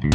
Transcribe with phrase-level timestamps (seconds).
[0.00, 0.08] Hey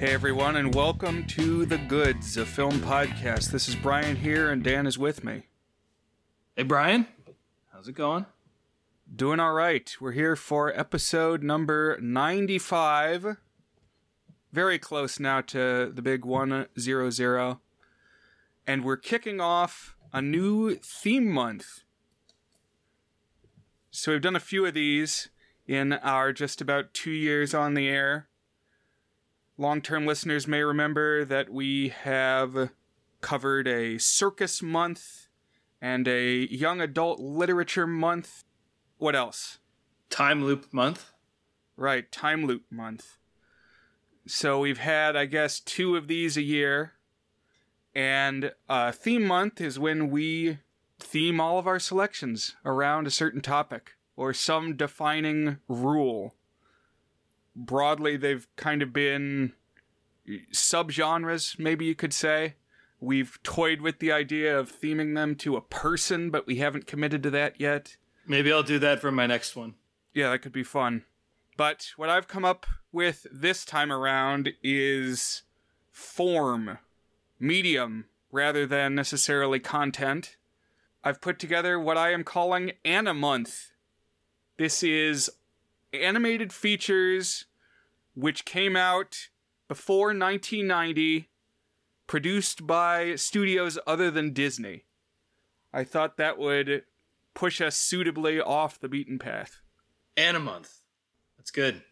[0.00, 3.52] everyone, and welcome to The Goods, a film podcast.
[3.52, 5.44] This is Brian here, and Dan is with me.
[6.56, 7.06] Hey, Brian.
[7.72, 8.26] How's it going?
[9.14, 9.94] Doing all right.
[10.00, 13.36] We're here for episode number 95.
[14.52, 16.70] Very close now to the big 100.
[18.66, 21.82] And we're kicking off a new theme month.
[23.90, 25.28] So we've done a few of these
[25.66, 28.28] in our just about two years on the air.
[29.56, 32.70] Long term listeners may remember that we have
[33.20, 35.28] covered a circus month
[35.80, 38.44] and a young adult literature month.
[38.98, 39.58] What else?
[40.10, 41.12] Time loop month.
[41.76, 43.18] Right, time loop month.
[44.26, 46.92] So we've had, I guess, two of these a year.
[47.94, 50.58] And uh, theme month is when we
[50.98, 56.34] theme all of our selections around a certain topic or some defining rule.
[57.54, 59.52] Broadly, they've kind of been
[60.52, 62.54] subgenres, maybe you could say.
[63.00, 67.22] We've toyed with the idea of theming them to a person, but we haven't committed
[67.24, 67.96] to that yet.
[68.26, 69.74] Maybe I'll do that for my next one.
[70.14, 71.04] Yeah, that could be fun.
[71.56, 75.42] But what I've come up with this time around is
[75.92, 76.78] form,
[77.44, 80.36] medium, rather than necessarily content.
[81.04, 83.72] I've put together what I am calling Animonth.
[84.56, 85.30] This is
[85.92, 87.44] animated features
[88.14, 89.28] which came out
[89.68, 91.28] before 1990,
[92.06, 94.84] produced by studios other than Disney.
[95.72, 96.84] I thought that would
[97.34, 99.60] push us suitably off the beaten path.
[100.16, 100.80] Animonth.
[101.36, 101.82] That's good.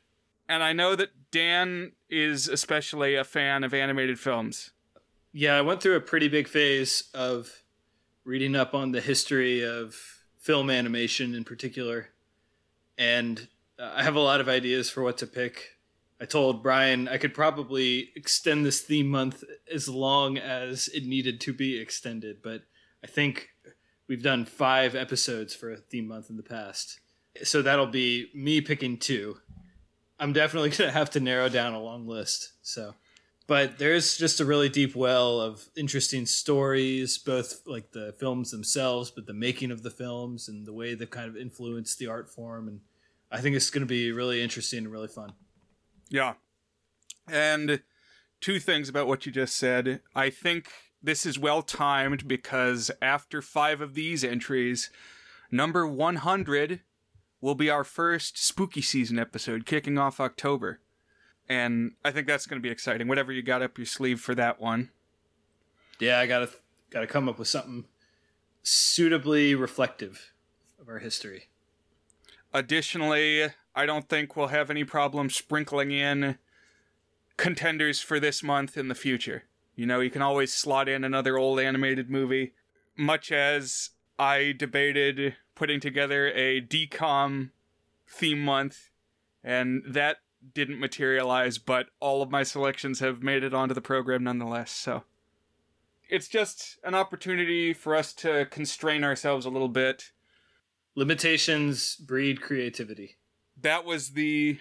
[0.49, 4.73] And I know that Dan is especially a fan of animated films.
[5.33, 7.51] Yeah, I went through a pretty big phase of
[8.25, 9.97] reading up on the history of
[10.39, 12.09] film animation in particular.
[12.99, 13.49] And
[13.79, 15.79] uh, I have a lot of ideas for what to pick.
[16.21, 19.43] I told Brian I could probably extend this theme month
[19.73, 22.63] as long as it needed to be extended, but
[23.03, 23.49] I think
[24.09, 27.01] we've done five episodes for a theme month in the past.
[27.43, 29.39] So that'll be me picking two.
[30.19, 32.53] I'm definitely going to have to narrow down a long list.
[32.63, 32.95] So,
[33.47, 39.11] but there's just a really deep well of interesting stories, both like the films themselves,
[39.11, 42.31] but the making of the films and the way they've kind of influenced the art
[42.31, 42.69] form.
[42.69, 42.81] And
[43.31, 45.33] I think it's going to be really interesting and really fun.
[46.09, 46.35] Yeah.
[47.29, 47.83] And
[48.41, 50.01] two things about what you just said.
[50.15, 50.71] I think
[51.03, 54.91] this is well timed because after five of these entries,
[55.51, 56.81] number 100
[57.41, 60.81] will be our first spooky season episode kicking off October.
[61.49, 63.09] And I think that's going to be exciting.
[63.09, 64.91] Whatever you got up your sleeve for that one.
[65.99, 66.51] Yeah, I got to
[66.91, 67.85] got to come up with something
[68.63, 70.33] suitably reflective
[70.81, 71.49] of our history.
[72.53, 76.39] Additionally, I don't think we'll have any problem sprinkling in
[77.37, 79.45] contenders for this month in the future.
[79.75, 82.53] You know, you can always slot in another old animated movie,
[82.97, 87.51] much as I debated putting together a DCOM
[88.07, 88.91] theme month,
[89.43, 90.19] and that
[90.55, 95.05] didn't materialize, but all of my selections have made it onto the program nonetheless, so.
[96.09, 100.13] It's just an opportunity for us to constrain ourselves a little bit.
[100.95, 103.17] Limitations breed creativity
[103.63, 104.59] that was the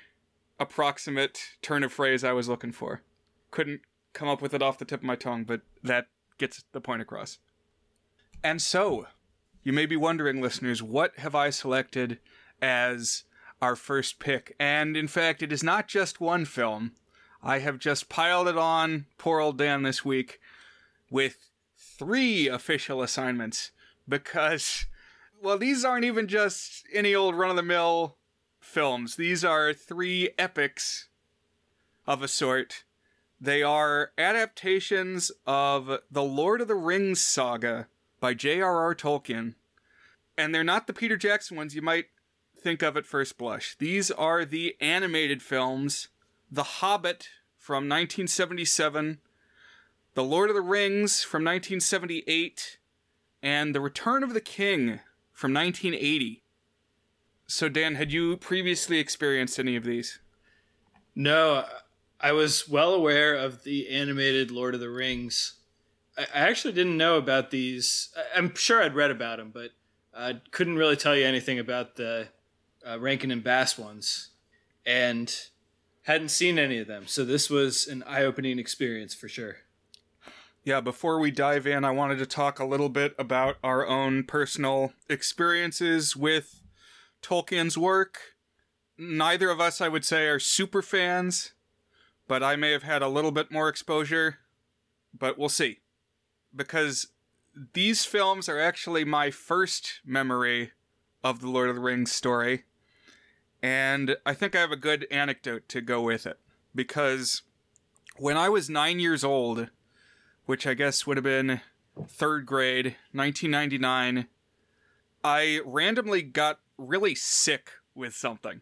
[0.60, 3.02] approximate turn of phrase I was looking for.
[3.50, 3.82] Couldn't
[4.14, 7.02] come up with it off the tip of my tongue, but that gets the point
[7.02, 7.40] across.
[8.44, 9.08] And so,
[9.64, 12.20] you may be wondering, listeners, what have I selected
[12.62, 13.24] as
[13.62, 14.56] our first pick?
[14.60, 16.94] And in fact, it is not just one film.
[17.44, 20.40] I have just piled it on poor old Dan this week
[21.10, 23.72] with three official assignments
[24.08, 24.86] because,
[25.42, 28.18] well, these aren't even just any old run of the mill
[28.60, 29.16] films.
[29.16, 31.08] These are three epics
[32.08, 32.84] of a sort.
[33.40, 37.88] They are adaptations of the Lord of the Rings saga
[38.20, 38.94] by J.R.R.
[38.94, 39.56] Tolkien.
[40.38, 42.06] And they're not the Peter Jackson ones you might
[42.62, 43.76] think of at first blush.
[43.78, 46.10] These are the animated films
[46.52, 47.28] The Hobbit
[47.58, 49.20] from 1977,
[50.14, 52.78] The Lord of the Rings from 1978,
[53.42, 55.00] and The Return of the King
[55.34, 56.44] from 1980.
[57.48, 60.20] So, Dan, had you previously experienced any of these?
[61.16, 61.66] No,
[62.20, 65.56] I was well aware of the animated Lord of the Rings.
[66.18, 68.10] I actually didn't know about these.
[68.36, 69.72] I'm sure I'd read about them, but
[70.16, 72.28] I couldn't really tell you anything about the
[72.88, 74.30] uh, Rankin and Bass ones,
[74.86, 75.34] and
[76.04, 77.04] hadn't seen any of them.
[77.08, 79.58] So this was an eye-opening experience for sure.
[80.64, 84.24] Yeah, before we dive in, I wanted to talk a little bit about our own
[84.24, 86.62] personal experiences with
[87.22, 88.20] Tolkien's work.
[88.98, 91.54] Neither of us, I would say, are super fans,
[92.28, 94.38] but I may have had a little bit more exposure,
[95.18, 95.80] but we'll see.
[96.56, 97.08] Because
[97.74, 100.72] these films are actually my first memory
[101.24, 102.66] of the Lord of the Rings story,
[103.62, 106.40] and I think I have a good anecdote to go with it.
[106.74, 107.44] Because
[108.18, 109.70] when I was nine years old,
[110.46, 111.62] which I guess would have been
[112.08, 114.28] third grade, 1999,
[115.24, 118.62] I randomly got really sick with something.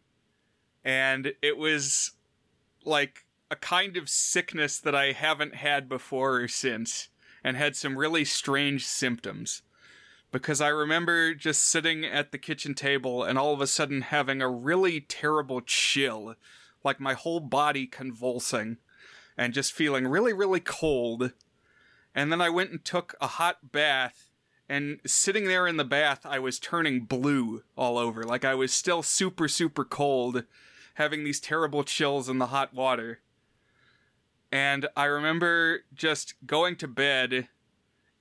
[0.84, 2.12] And it was
[2.84, 7.10] like a kind of sickness that I haven't had before or since,
[7.44, 9.62] and had some really strange symptoms.
[10.32, 14.42] Because I remember just sitting at the kitchen table and all of a sudden having
[14.42, 16.36] a really terrible chill,
[16.84, 18.78] like my whole body convulsing,
[19.38, 21.32] and just feeling really, really cold
[22.16, 24.30] and then I went and took a hot bath.
[24.68, 28.24] And sitting there in the bath, I was turning blue all over.
[28.24, 30.44] Like I was still super, super cold,
[30.96, 33.20] having these terrible chills in the hot water.
[34.52, 37.48] And I remember just going to bed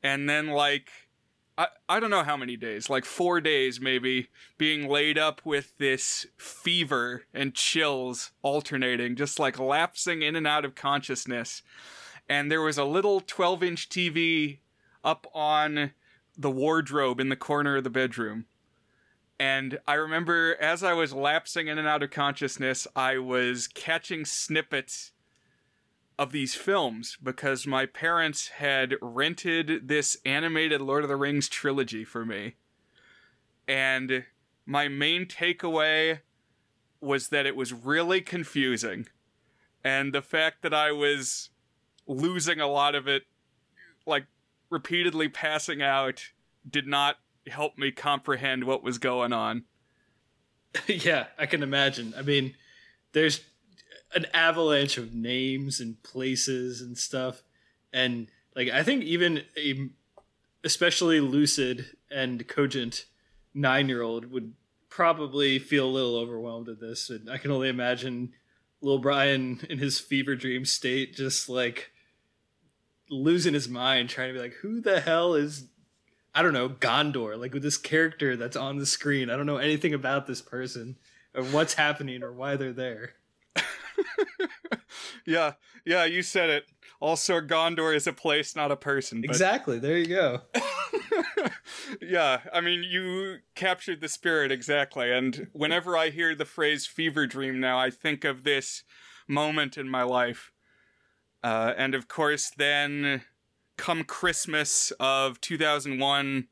[0.02, 0.90] and then, like,
[1.58, 5.76] I, I don't know how many days, like four days maybe, being laid up with
[5.76, 11.62] this fever and chills alternating, just like lapsing in and out of consciousness
[12.28, 14.58] and there was a little 12 inch TV
[15.02, 15.92] up on
[16.36, 18.46] the wardrobe in the corner of the bedroom.
[19.40, 24.24] And I remember as I was lapsing in and out of consciousness, I was catching
[24.24, 25.12] snippets
[26.18, 32.04] of these films because my parents had rented this animated Lord of the Rings trilogy
[32.04, 32.56] for me.
[33.68, 34.24] And
[34.66, 36.20] my main takeaway
[37.00, 39.06] was that it was really confusing.
[39.84, 41.50] And the fact that I was
[42.06, 43.22] losing a lot of it,
[44.04, 44.26] like
[44.70, 46.24] repeatedly passing out,
[46.68, 49.64] did not help me comprehend what was going on.
[50.86, 52.12] yeah, I can imagine.
[52.16, 52.54] I mean,
[53.12, 53.40] there's
[54.14, 57.42] an avalanche of names and places and stuff,
[57.92, 59.88] and like I think even a
[60.64, 63.06] especially lucid and cogent
[63.54, 64.54] nine year old would
[64.88, 67.10] probably feel a little overwhelmed at this.
[67.10, 68.32] And I can only imagine
[68.80, 71.92] little Brian in his fever dream state, just like
[73.10, 75.66] losing his mind trying to be like, who the hell is
[76.34, 79.30] I don't know, Gondor, like with this character that's on the screen.
[79.30, 80.96] I don't know anything about this person
[81.34, 83.14] or what's happening or why they're there.
[85.26, 85.52] yeah,
[85.84, 86.66] yeah, you said it.
[87.00, 89.20] Also, Gondor is a place, not a person.
[89.20, 89.30] But...
[89.30, 89.78] Exactly.
[89.78, 90.40] There you go.
[92.02, 95.12] yeah, I mean, you captured the spirit exactly.
[95.12, 98.82] And whenever I hear the phrase fever dream now, I think of this
[99.28, 100.52] moment in my life
[101.42, 103.22] uh, and of course, then
[103.76, 106.48] come Christmas of 2001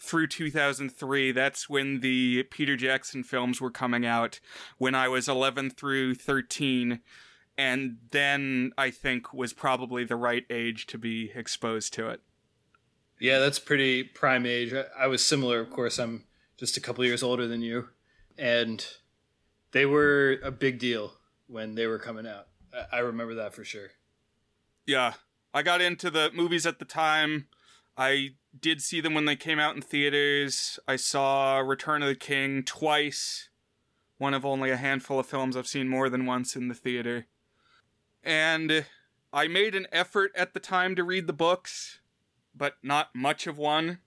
[0.00, 4.40] through 2003, that's when the Peter Jackson films were coming out,
[4.78, 7.00] when I was 11 through 13.
[7.58, 12.20] And then I think was probably the right age to be exposed to it.
[13.18, 14.72] Yeah, that's pretty prime age.
[14.98, 15.98] I was similar, of course.
[15.98, 16.24] I'm
[16.56, 17.88] just a couple years older than you.
[18.38, 18.86] And
[19.72, 21.12] they were a big deal
[21.46, 22.46] when they were coming out.
[22.90, 23.90] I remember that for sure
[24.90, 25.14] yeah,
[25.54, 27.46] I got into the movies at the time.
[27.96, 30.78] I did see them when they came out in theaters.
[30.88, 33.48] I saw Return of the King twice.
[34.18, 37.26] One of only a handful of films I've seen more than once in the theater.
[38.22, 38.84] And
[39.32, 42.00] I made an effort at the time to read the books,
[42.54, 43.98] but not much of one.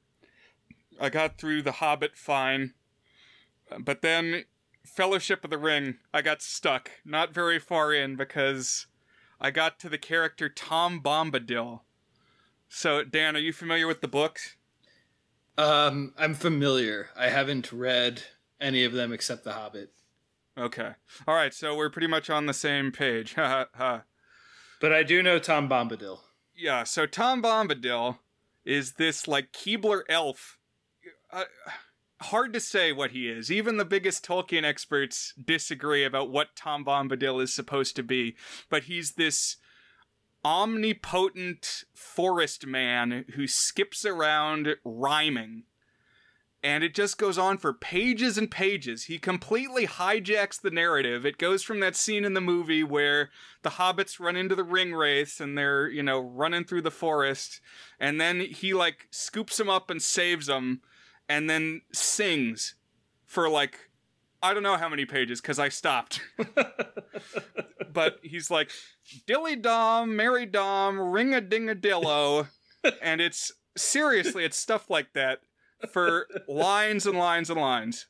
[0.99, 2.73] I got through The Hobbit fine.
[3.79, 4.45] But then
[4.85, 6.91] Fellowship of the Ring, I got stuck.
[7.05, 8.87] Not very far in because
[9.39, 11.81] I got to the character Tom Bombadil.
[12.75, 14.55] So, Dan, are you familiar with the books?
[15.59, 17.09] Um, I'm familiar.
[17.15, 18.23] I haven't read
[18.59, 19.91] any of them except The Hobbit.
[20.57, 20.93] Okay.
[21.27, 23.33] All right, so we're pretty much on the same page.
[23.35, 24.03] Ha ha.
[24.81, 26.17] But I do know Tom Bombadil.
[26.55, 28.17] Yeah, so Tom Bombadil
[28.65, 30.57] is this like Keebler elf.
[31.31, 31.43] Uh,
[32.21, 33.51] hard to say what he is.
[33.51, 38.35] Even the biggest Tolkien experts disagree about what Tom Bombadil is supposed to be.
[38.67, 39.57] But he's this
[40.45, 45.63] omnipotent forest man who skips around rhyming.
[46.65, 49.05] And it just goes on for pages and pages.
[49.05, 51.25] He completely hijacks the narrative.
[51.25, 53.31] It goes from that scene in the movie where
[53.63, 57.59] the hobbits run into the ring wraiths and they're, you know, running through the forest.
[57.99, 60.81] And then he, like, scoops them up and saves them
[61.27, 62.75] and then sings
[63.25, 63.89] for like
[64.43, 66.19] I don't know how many pages because I stopped.
[67.93, 68.71] but he's like,
[69.25, 72.47] Dilly Dom, Mary Dom, ring a ding a dillo.
[73.01, 75.39] and it's seriously, it's stuff like that
[75.89, 78.05] for lines and lines and lines.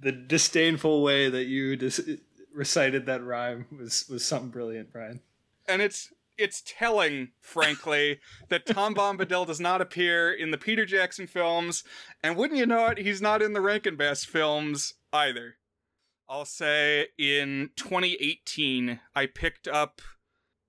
[0.00, 2.18] The disdainful way that you dis-
[2.54, 5.20] recited that rhyme was was something brilliant, Brian.
[5.68, 11.26] And it's it's telling, frankly, that Tom Bombadil does not appear in the Peter Jackson
[11.26, 11.84] films,
[12.22, 15.56] and wouldn't you know it, he's not in the Rankin Bass films either.
[16.28, 20.02] I'll say in 2018, I picked up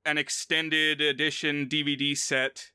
[0.05, 2.71] an extended edition DVD set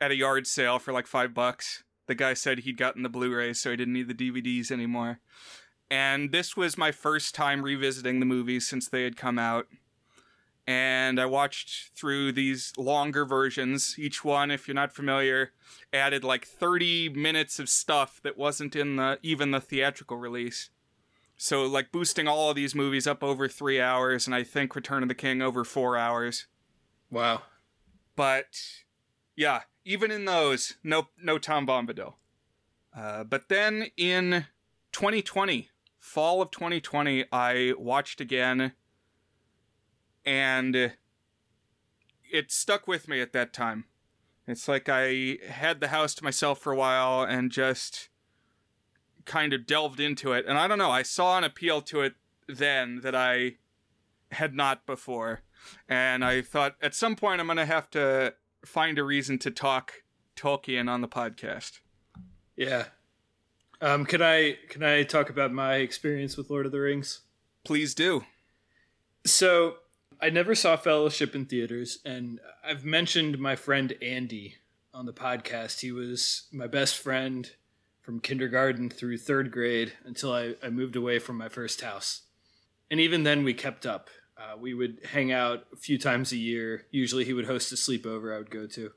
[0.00, 1.84] at a yard sale for like five bucks.
[2.06, 5.20] The guy said he'd gotten the Blu rays, so he didn't need the DVDs anymore.
[5.90, 9.66] And this was my first time revisiting the movies since they had come out
[10.66, 13.96] and I watched through these longer versions.
[13.98, 15.52] Each one, if you're not familiar,
[15.92, 20.70] added like 30 minutes of stuff that wasn't in the even the theatrical release.
[21.36, 25.02] So like boosting all of these movies up over 3 hours and I think Return
[25.02, 26.46] of the King over 4 hours.
[27.10, 27.42] Wow.
[28.16, 28.58] But
[29.36, 32.14] yeah, even in those, no no Tom Bombadil.
[32.96, 34.46] Uh, but then in
[34.92, 38.72] 2020, fall of 2020, I watched again
[40.24, 40.92] and
[42.32, 43.84] it stuck with me at that time.
[44.46, 48.10] It's like I had the house to myself for a while and just
[49.24, 50.44] kind of delved into it.
[50.46, 52.14] And I don't know, I saw an appeal to it
[52.46, 53.56] then that I
[54.30, 55.42] had not before.
[55.88, 59.50] And I thought at some point I'm going to have to find a reason to
[59.50, 60.02] talk
[60.36, 61.80] Tolkien on the podcast.
[62.56, 62.86] Yeah.
[63.80, 67.20] Um, can I can I talk about my experience with Lord of the Rings?
[67.64, 68.24] Please do.
[69.26, 69.76] So
[70.20, 74.56] I never saw Fellowship in theaters, and I've mentioned my friend Andy
[74.92, 75.80] on the podcast.
[75.80, 77.50] He was my best friend
[78.04, 82.22] from kindergarten through third grade until I, I moved away from my first house.
[82.90, 84.10] And even then, we kept up.
[84.36, 86.86] Uh, we would hang out a few times a year.
[86.90, 88.92] Usually, he would host a sleepover I would go to.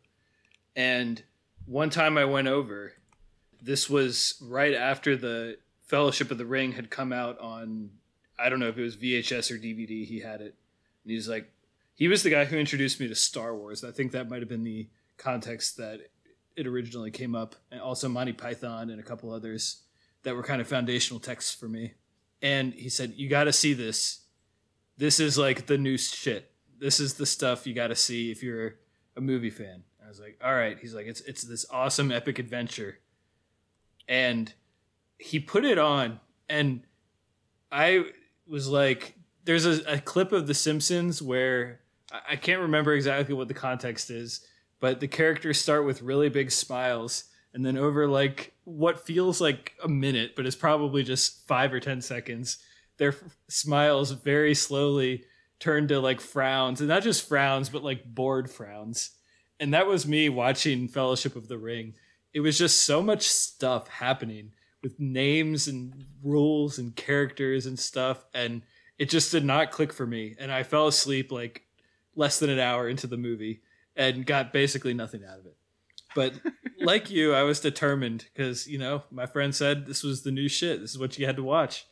[0.75, 1.23] And
[1.65, 2.93] one time I went over,
[3.61, 7.91] this was right after the Fellowship of the Ring had come out on,
[8.37, 10.55] I don't know if it was VHS or DVD, he had it
[11.07, 11.49] and he's like,
[11.95, 13.81] he was the guy who introduced me to Star Wars.
[13.85, 16.01] I think that might have been the context that
[16.57, 19.83] it originally came up, and also Monty Python and a couple others
[20.23, 21.93] that were kind of foundational texts for me.
[22.41, 24.21] And he said, "You got to see this.
[24.97, 26.51] This is like the new shit.
[26.79, 28.75] This is the stuff you got to see if you're
[29.15, 32.39] a movie fan." I was like, "All right." He's like, "It's it's this awesome epic
[32.39, 32.99] adventure,"
[34.07, 34.51] and
[35.17, 36.81] he put it on, and
[37.71, 38.05] I
[38.47, 41.81] was like, there's a, a clip of The Simpsons where
[42.29, 44.45] I can't remember exactly what the context is,
[44.79, 49.73] but the characters start with really big smiles, and then over like what feels like
[49.83, 52.57] a minute, but is probably just five or ten seconds,
[52.97, 53.15] their
[53.47, 55.23] smiles very slowly
[55.59, 59.11] turn to like frowns, and not just frowns, but like bored frowns.
[59.59, 61.95] And that was me watching Fellowship of the Ring.
[62.33, 64.51] It was just so much stuff happening
[64.83, 68.61] with names and rules and characters and stuff, and
[68.97, 71.63] it just did not click for me and i fell asleep like
[72.15, 73.61] less than an hour into the movie
[73.97, 75.57] and got basically nothing out of it.
[76.15, 76.33] But
[76.79, 80.47] like you i was determined because you know my friend said this was the new
[80.47, 80.79] shit.
[80.79, 81.85] This is what you had to watch.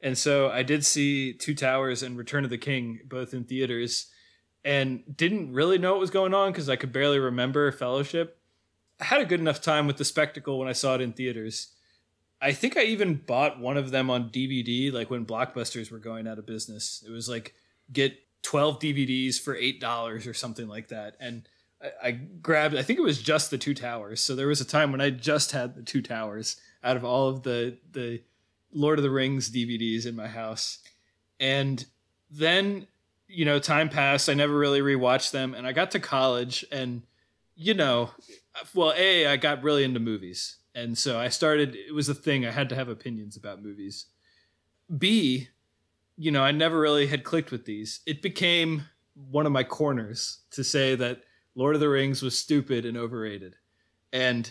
[0.00, 4.08] And so i did see two towers and return of the king both in theaters
[4.64, 8.38] and didn't really know what was going on because i could barely remember fellowship.
[9.00, 11.72] I had a good enough time with the spectacle when i saw it in theaters.
[12.38, 16.28] I think I even bought one of them on DVD, like when Blockbusters were going
[16.28, 17.02] out of business.
[17.06, 17.54] It was like
[17.90, 21.16] get 12 DVDs for $8 or something like that.
[21.18, 21.48] And
[21.82, 24.20] I, I, grabbed, I think it was just the Two Towers.
[24.20, 27.28] So there was a time when I just had the Two Towers out of all
[27.28, 28.22] of the, the
[28.72, 30.78] Lord of the Rings DVDs in my house.
[31.40, 31.84] And
[32.30, 32.86] then,
[33.26, 34.28] you know, time passed.
[34.28, 35.52] I never really rewatched them.
[35.52, 37.02] And I got to college and,
[37.56, 38.10] you know,
[38.74, 41.74] well, A, I got really into movies and so I started.
[41.74, 42.44] It was a thing.
[42.44, 44.06] I had to have opinions about movies.
[44.96, 45.48] B,
[46.16, 48.00] you know, I never really had clicked with these.
[48.06, 48.82] It became
[49.14, 51.22] one of my corners to say that
[51.54, 53.54] Lord of the Rings was stupid and overrated,
[54.12, 54.50] and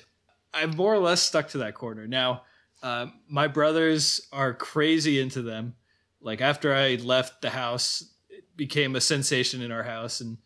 [0.54, 2.08] I more or less stuck to that corner.
[2.08, 2.44] Now,
[2.82, 5.76] uh, my brothers are crazy into them.
[6.22, 10.38] Like after I left the house, it became a sensation in our house, and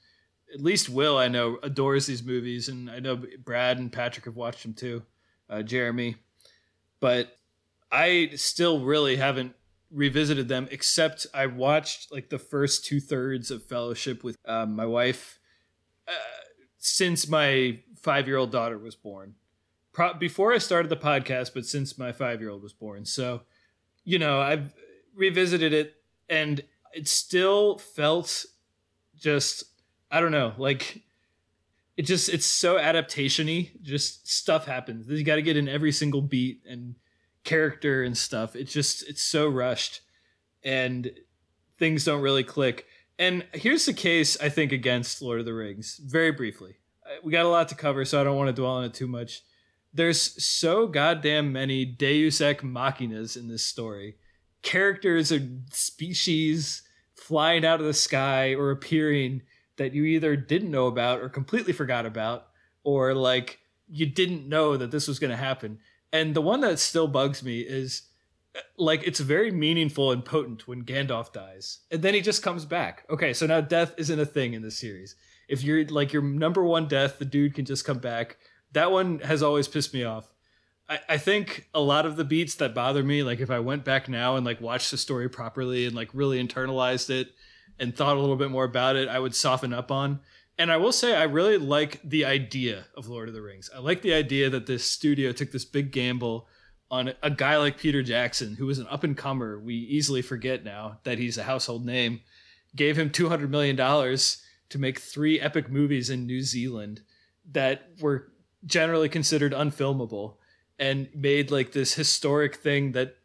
[0.54, 4.36] at least Will I know adores these movies, and I know Brad and Patrick have
[4.36, 5.04] watched them too
[5.50, 6.16] uh, Jeremy,
[7.00, 7.38] but
[7.92, 9.56] I still really haven't
[9.92, 14.86] revisited them except I watched like the first two thirds of Fellowship with uh, my
[14.86, 15.40] wife
[16.08, 16.12] uh,
[16.78, 19.36] since my five year old daughter was born.
[19.92, 23.06] Pro- before I started the podcast, but since my five year old was born.
[23.06, 23.42] So,
[24.04, 24.74] you know, I've
[25.16, 25.96] revisited it
[26.30, 28.46] and it still felt
[29.18, 29.64] just,
[30.12, 31.04] I don't know, like
[31.98, 33.82] it just it's so adaptationy.
[33.82, 35.08] Just stuff happens.
[35.10, 36.96] You got to get in every single beat and
[37.50, 38.56] character and stuff.
[38.56, 40.02] It just it's so rushed,
[40.64, 41.12] and
[41.80, 42.86] things don't really click.
[43.18, 46.00] And here's the case I think against Lord of the Rings.
[46.18, 46.76] Very briefly,
[47.06, 48.94] Uh, we got a lot to cover, so I don't want to dwell on it
[48.94, 49.42] too much.
[49.92, 54.18] There's so goddamn many Deus ex machinas in this story.
[54.62, 55.42] Characters or
[55.72, 56.84] species
[57.16, 59.42] flying out of the sky or appearing
[59.78, 62.48] that you either didn't know about or completely forgot about,
[62.84, 65.80] or like you didn't know that this was going to happen.
[66.12, 68.04] And the one that still bugs me is
[68.78, 73.06] like it's very meaningful and potent when Gandalf dies, and then he just comes back.
[73.10, 75.16] Okay, so now death isn't a thing in this series.
[75.48, 78.38] If you're like your number one death, the dude can just come back.
[78.72, 80.32] That one has always pissed me off.
[80.88, 83.86] I, I think a lot of the beats that bother me, like if I went
[83.86, 87.30] back now and like watched the story properly and like really internalized it
[87.80, 90.20] and thought a little bit more about it, I would soften up on.
[90.60, 93.70] And I will say, I really like the idea of Lord of the Rings.
[93.74, 96.50] I like the idea that this studio took this big gamble
[96.92, 99.58] on a guy like Peter Jackson, who was an up and comer.
[99.58, 102.20] We easily forget now that he's a household name.
[102.76, 107.04] Gave him $200 million to make three epic movies in New Zealand
[107.52, 108.34] that were
[108.66, 110.36] generally considered unfilmable
[110.78, 113.16] and made like this historic thing that,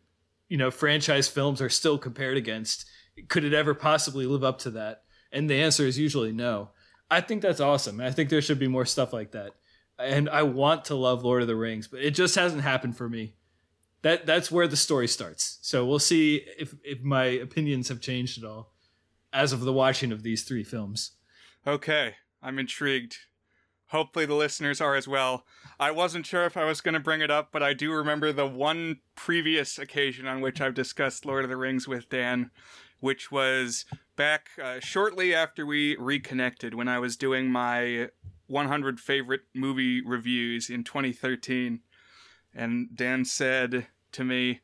[0.49, 2.87] you know, franchise films are still compared against.
[3.27, 5.03] Could it ever possibly live up to that?
[5.33, 6.71] And the answer is usually no.
[7.11, 8.01] I think that's awesome.
[8.01, 9.53] I think there should be more stuff like that.
[9.99, 13.09] And I want to love Lord of the Rings, but it just hasn't happened for
[13.09, 13.35] me.
[14.03, 15.59] That that's where the story starts.
[15.63, 18.73] So we'll see if if my opinions have changed at all
[19.33, 21.13] as of the watching of these three films.
[21.67, 23.17] Okay, I'm intrigued.
[23.89, 25.45] Hopefully, the listeners are as well.
[25.79, 28.33] I wasn't sure if I was going to bring it up, but I do remember
[28.33, 32.51] the one previous occasion on which I've discussed Lord of the Rings with Dan,
[33.01, 33.85] which was
[34.17, 38.09] back uh, shortly after we reconnected when I was doing my
[38.47, 41.81] 100 favorite movie reviews in 2013.
[42.55, 44.61] And Dan said to me,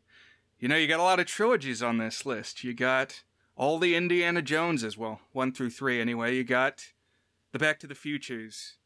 [0.58, 2.62] You know, you got a lot of trilogies on this list.
[2.62, 3.22] You got
[3.56, 6.36] all the Indiana Joneses, well, one through three anyway.
[6.36, 6.84] You got
[7.52, 8.76] the Back to the Futures.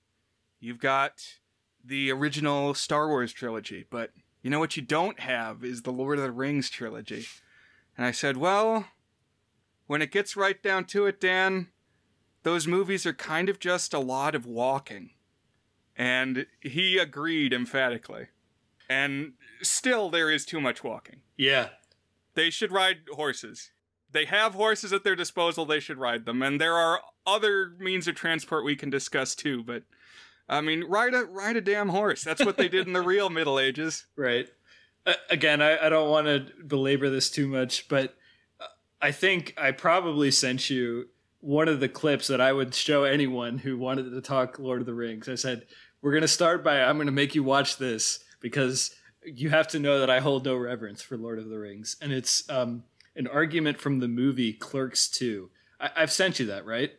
[0.59, 1.23] You've got
[1.85, 4.11] the original Star Wars trilogy, but
[4.43, 7.27] you know what you don't have is the Lord of the Rings trilogy.
[7.97, 8.87] And I said, Well,
[9.87, 11.69] when it gets right down to it, Dan,
[12.43, 15.11] those movies are kind of just a lot of walking.
[15.97, 18.29] And he agreed emphatically.
[18.89, 21.21] And still, there is too much walking.
[21.37, 21.69] Yeah.
[22.35, 23.71] They should ride horses.
[24.11, 26.43] They have horses at their disposal, they should ride them.
[26.43, 29.83] And there are other means of transport we can discuss too, but
[30.49, 32.23] I mean, ride a ride a damn horse.
[32.23, 34.07] That's what they did in the real Middle Ages.
[34.15, 34.49] Right.
[35.07, 38.15] Uh, again, I, I don't want to belabor this too much, but
[39.05, 41.09] I think I probably sent you
[41.41, 44.87] one of the clips that I would show anyone who wanted to talk Lord of
[44.87, 45.29] the Rings.
[45.29, 45.67] I said,
[46.01, 49.69] We're going to start by, I'm going to make you watch this because you have
[49.69, 51.99] to know that I hold no reverence for Lord of the Rings.
[52.01, 55.51] And it's um, an argument from the movie Clerks 2.
[55.79, 56.93] I- I've sent you that, right?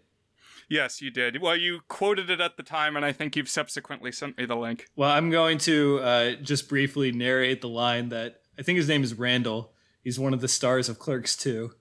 [0.70, 1.41] Yes, you did.
[1.41, 4.56] Well, you quoted it at the time, and I think you've subsequently sent me the
[4.56, 4.86] link.
[4.96, 9.04] Well, I'm going to uh, just briefly narrate the line that I think his name
[9.04, 9.74] is Randall.
[10.04, 11.72] He's one of the stars of Clerks 2.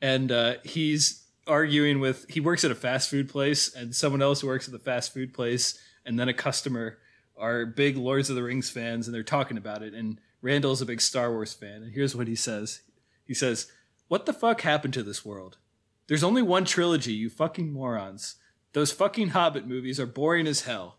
[0.00, 4.44] And uh, he's arguing with, he works at a fast food place, and someone else
[4.44, 6.98] works at the fast food place, and then a customer
[7.36, 9.94] are big Lords of the Rings fans, and they're talking about it.
[9.94, 11.82] And Randall's a big Star Wars fan.
[11.82, 12.82] And here's what he says
[13.24, 13.70] He says,
[14.08, 15.58] What the fuck happened to this world?
[16.06, 18.36] There's only one trilogy, you fucking morons.
[18.72, 20.98] Those fucking Hobbit movies are boring as hell.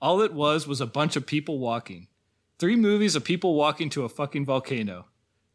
[0.00, 2.08] All it was was a bunch of people walking.
[2.58, 5.06] Three movies of people walking to a fucking volcano.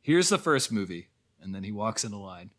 [0.01, 1.09] Here's the first movie,
[1.41, 2.51] and then he walks in a line.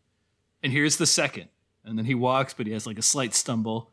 [0.63, 1.49] And here's the second,
[1.85, 3.91] and then he walks, but he has like a slight stumble.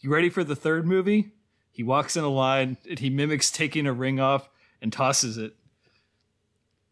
[0.00, 1.32] You ready for the third movie?
[1.70, 4.48] He walks in a line, and he mimics taking a ring off
[4.82, 5.54] and tosses it.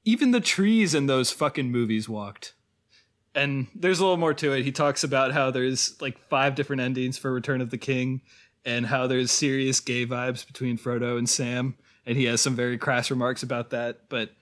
[0.04, 2.54] Even the trees in those fucking movies walked
[3.38, 4.64] and there's a little more to it.
[4.64, 8.20] He talks about how there's like five different endings for Return of the King,
[8.64, 12.76] and how there's serious gay vibes between Frodo and Sam, and he has some very
[12.76, 14.08] crass remarks about that.
[14.08, 14.32] But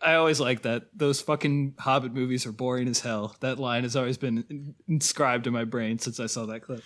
[0.00, 0.88] I always like that.
[0.92, 3.36] Those fucking Hobbit movies are boring as hell.
[3.40, 6.82] That line has always been inscribed in my brain since I saw that clip.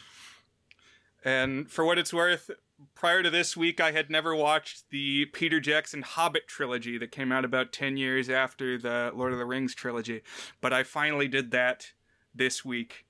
[1.25, 2.51] And for what it's worth,
[2.94, 7.33] prior to this week, I had never watched the Peter Jackson Hobbit trilogy that came
[7.33, 10.23] out about 10 years after the Lord of the Rings trilogy.
[10.61, 11.92] But I finally did that
[12.35, 13.07] this week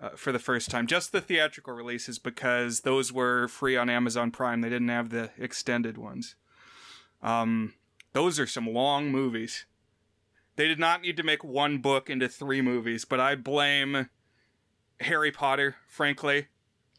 [0.00, 0.86] uh, for the first time.
[0.86, 4.60] Just the theatrical releases because those were free on Amazon Prime.
[4.60, 6.34] They didn't have the extended ones.
[7.22, 7.74] Um,
[8.12, 9.66] those are some long movies.
[10.56, 14.08] They did not need to make one book into three movies, but I blame
[15.00, 16.48] Harry Potter, frankly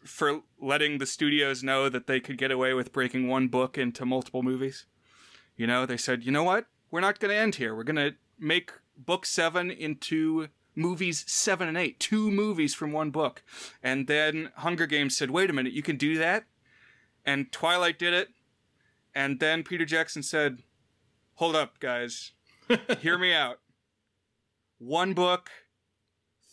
[0.06, 4.06] for letting the studios know that they could get away with breaking one book into
[4.06, 4.86] multiple movies.
[5.56, 6.66] You know, they said, you know what?
[6.92, 7.76] We're not going to end here.
[7.76, 13.12] We're going to make book seven into movies seven and eight, two movies from one
[13.12, 13.44] book.
[13.82, 16.46] And then Hunger Games said, wait a minute, you can do that?
[17.26, 18.30] And Twilight did it.
[19.16, 20.60] And then Peter Jackson said,
[21.36, 22.32] hold up, guys.
[23.00, 23.60] Hear me out.
[24.80, 25.50] One book,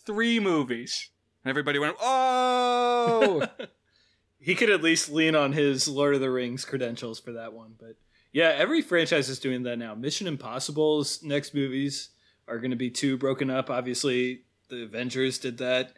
[0.04, 1.10] three movies.
[1.44, 3.46] And everybody went, oh!
[4.38, 7.74] he could at least lean on his Lord of the Rings credentials for that one.
[7.78, 7.96] But
[8.32, 9.94] yeah, every franchise is doing that now.
[9.94, 12.10] Mission Impossible's next movies
[12.46, 13.70] are going to be two broken up.
[13.70, 15.94] Obviously, the Avengers did that.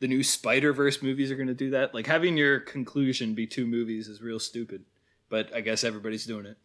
[0.00, 1.92] The new Spider Verse movies are going to do that.
[1.92, 4.84] Like having your conclusion be two movies is real stupid,
[5.28, 6.56] but I guess everybody's doing it.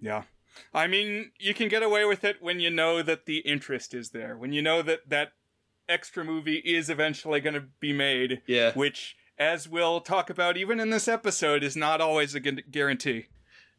[0.00, 0.22] Yeah.
[0.72, 4.10] I mean, you can get away with it when you know that the interest is
[4.10, 4.36] there.
[4.36, 5.32] When you know that that
[5.88, 8.42] extra movie is eventually going to be made.
[8.46, 8.72] Yeah.
[8.72, 13.26] Which, as we'll talk about even in this episode, is not always a guarantee.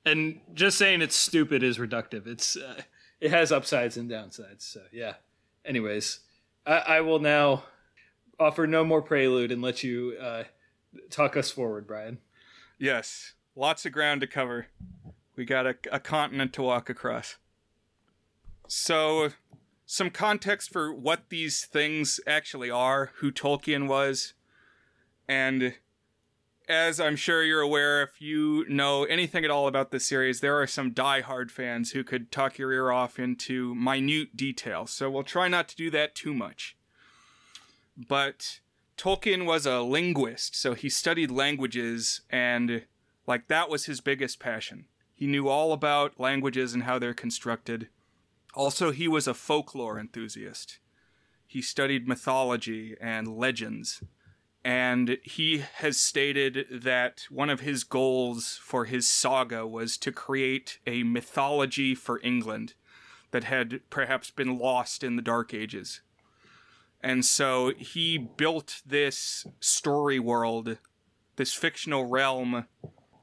[0.06, 2.28] And just saying it's stupid is reductive.
[2.28, 2.82] It's uh,
[3.20, 4.62] it has upsides and downsides.
[4.62, 5.16] So yeah.
[5.66, 6.20] Anyways,
[6.66, 7.64] I, I will now
[8.40, 10.44] offer no more prelude and let you uh,
[11.10, 12.20] talk us forward, Brian.
[12.78, 14.68] Yes, lots of ground to cover.
[15.36, 17.38] We got a, a continent to walk across.
[18.68, 19.30] So,
[19.86, 24.34] some context for what these things actually are, who Tolkien was,
[25.28, 25.76] and
[26.68, 30.60] as I'm sure you're aware, if you know anything at all about this series, there
[30.60, 34.88] are some die-hard fans who could talk your ear off into minute detail.
[34.88, 36.76] So we'll try not to do that too much.
[37.96, 38.60] But
[38.98, 42.84] Tolkien was a linguist, so he studied languages, and
[43.28, 44.86] like that was his biggest passion.
[45.16, 47.90] He knew all about languages and how they're constructed.
[48.54, 50.78] Also, he was a folklore enthusiast.
[51.48, 54.04] He studied mythology and legends
[54.66, 60.80] and he has stated that one of his goals for his saga was to create
[60.88, 62.74] a mythology for England
[63.30, 66.02] that had perhaps been lost in the Dark Ages.
[67.00, 70.80] And so he built this story world,
[71.36, 72.66] this fictional realm,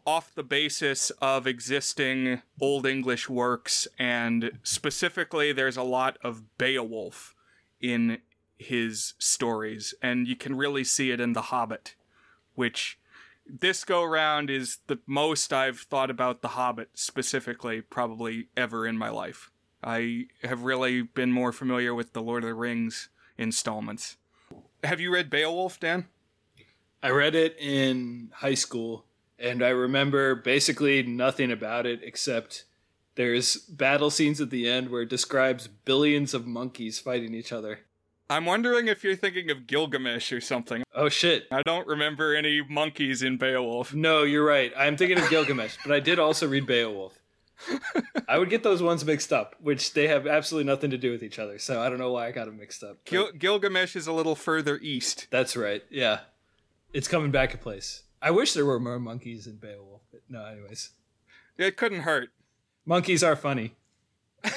[0.05, 7.35] off the basis of existing Old English works, and specifically, there's a lot of Beowulf
[7.81, 8.19] in
[8.57, 11.95] his stories, and you can really see it in The Hobbit,
[12.55, 12.99] which
[13.47, 18.97] this go round is the most I've thought about The Hobbit specifically, probably ever in
[18.97, 19.51] my life.
[19.83, 24.17] I have really been more familiar with the Lord of the Rings installments.
[24.85, 26.07] Have you read Beowulf, Dan?
[27.03, 29.07] I read it in high school,
[29.43, 32.65] and I remember basically nothing about it except
[33.17, 37.81] there's battle scenes at the end where it describes billions of monkeys fighting each other.
[38.31, 40.83] I'm wondering if you're thinking of Gilgamesh or something.
[40.95, 41.47] Oh shit.
[41.51, 43.93] I don't remember any monkeys in Beowulf.
[43.93, 44.73] No, you're right.
[44.77, 47.19] I'm thinking of Gilgamesh, but I did also read Beowulf.
[48.27, 51.23] I would get those ones mixed up, which they have absolutely nothing to do with
[51.23, 51.59] each other.
[51.59, 53.05] So I don't know why I got them mixed up.
[53.05, 55.27] Gil- Gilgamesh is a little further east.
[55.31, 55.83] That's right.
[55.91, 56.21] Yeah.
[56.93, 58.03] It's coming back in place.
[58.23, 60.03] I wish there were more monkeys in Beowulf.
[60.13, 60.91] But no, anyways.
[61.59, 62.31] It couldn't hurt.
[62.87, 63.75] Monkeys are funny.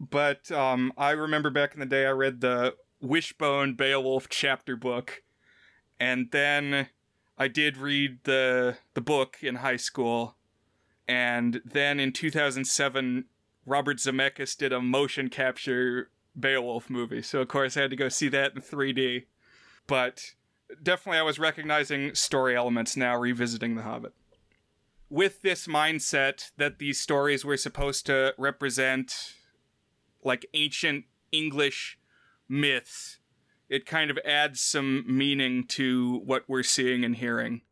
[0.00, 5.22] but um, I remember back in the day I read the Wishbone Beowulf chapter book,
[6.00, 6.88] and then
[7.36, 10.36] I did read the the book in high school,
[11.06, 13.26] and then in 2007
[13.66, 18.08] Robert Zemeckis did a motion capture Beowulf movie, so of course I had to go
[18.08, 19.26] see that in 3D.
[19.86, 20.34] But
[20.82, 24.12] definitely I was recognizing story elements now revisiting The Hobbit.
[25.10, 29.34] With this mindset that these stories were supposed to represent
[30.22, 31.98] like ancient English
[32.48, 33.18] myths,
[33.68, 37.62] it kind of adds some meaning to what we're seeing and hearing.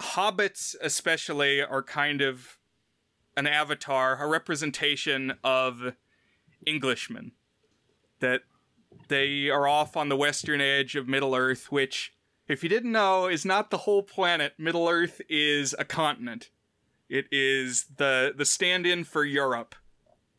[0.00, 2.58] Hobbits, especially, are kind of
[3.36, 5.94] an avatar, a representation of
[6.66, 7.32] Englishmen.
[8.20, 8.42] That
[9.08, 12.14] they are off on the western edge of Middle Earth, which,
[12.46, 14.54] if you didn't know, is not the whole planet.
[14.58, 16.50] Middle Earth is a continent.
[17.08, 19.74] It is the the stand-in for Europe.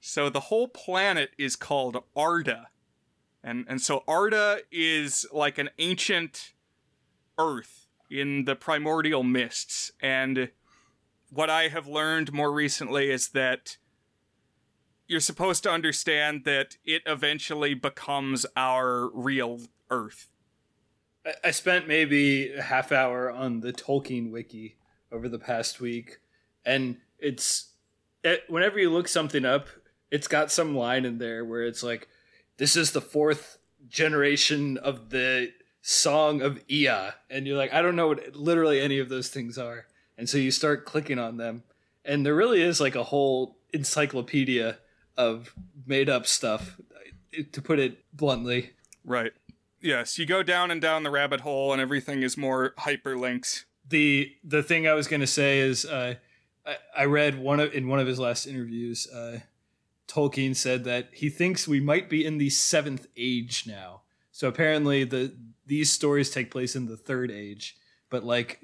[0.02, 2.68] So the whole planet is called Arda.
[3.44, 6.54] And and so Arda is like an ancient
[7.38, 10.50] earth in the primordial mists and
[11.30, 13.78] what I have learned more recently is that
[15.10, 20.30] you're supposed to understand that it eventually becomes our real earth.
[21.44, 24.78] I spent maybe a half hour on the Tolkien wiki
[25.12, 26.20] over the past week
[26.66, 27.74] and it's
[28.24, 29.68] it, whenever you look something up
[30.12, 32.08] it's got some line in there where it's like,
[32.58, 37.96] this is the fourth generation of the Song of Ea, and you're like, I don't
[37.96, 39.86] know what literally any of those things are,
[40.18, 41.64] and so you start clicking on them,
[42.04, 44.78] and there really is like a whole encyclopedia
[45.20, 45.54] of
[45.86, 46.80] made up stuff,
[47.52, 48.72] to put it bluntly.
[49.04, 49.34] Right.
[49.82, 53.66] Yes, you go down and down the rabbit hole, and everything is more hyperlinks.
[53.88, 56.16] The the thing I was going to say is, uh,
[56.66, 59.08] I, I read one of in one of his last interviews.
[59.08, 59.40] Uh,
[60.08, 64.02] Tolkien said that he thinks we might be in the seventh age now.
[64.32, 67.78] So apparently, the these stories take place in the third age,
[68.10, 68.60] but like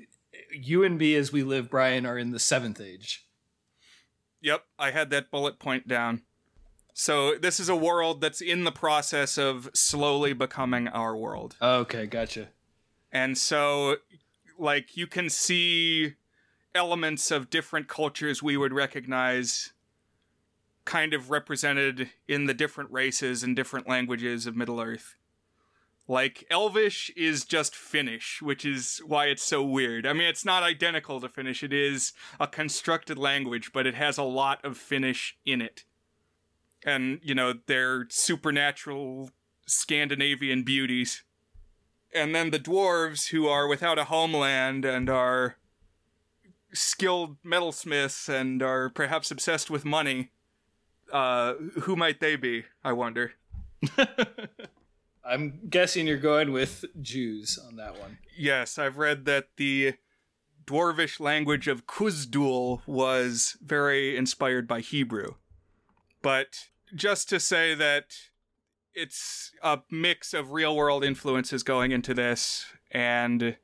[0.51, 3.25] you and me as we live, Brian, are in the seventh age.
[4.41, 6.23] Yep, I had that bullet point down.
[6.97, 11.57] So this is a world that's in the process of slowly becoming our world.
[11.61, 12.47] Okay, gotcha.
[13.11, 13.97] And so
[14.57, 16.13] like you can see
[16.73, 19.73] elements of different cultures we would recognize
[20.85, 25.15] kind of represented in the different races and different languages of Middle Earth.
[26.07, 30.07] Like Elvish is just Finnish, which is why it's so weird.
[30.07, 31.61] I mean, it's not identical to Finnish.
[31.61, 35.83] It is a constructed language, but it has a lot of Finnish in it
[36.85, 39.31] and you know their supernatural
[39.65, 41.23] Scandinavian beauties.
[42.13, 45.57] And then the dwarves who are without a homeland and are
[46.71, 50.31] skilled metalsmiths and are perhaps obsessed with money.
[51.11, 52.63] Uh, who might they be?
[52.83, 53.33] I wonder.
[55.25, 58.19] I'm guessing you're going with Jews on that one.
[58.37, 59.95] Yes, I've read that the
[60.65, 65.35] dwarvish language of Khuzdul was very inspired by Hebrew.
[66.21, 68.15] But just to say that
[68.93, 73.57] it's a mix of real world influences going into this and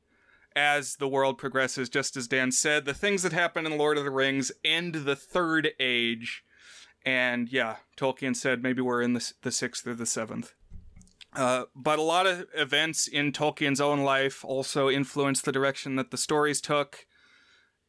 [0.54, 4.04] as the world progresses just as dan said the things that happen in lord of
[4.04, 6.44] the rings end the third age.
[7.04, 10.54] And yeah tolkien said maybe we're in the, the sixth or the seventh.
[11.34, 16.10] Uh, but a lot of events in tolkien's own life also influenced the direction that
[16.10, 17.06] the stories took.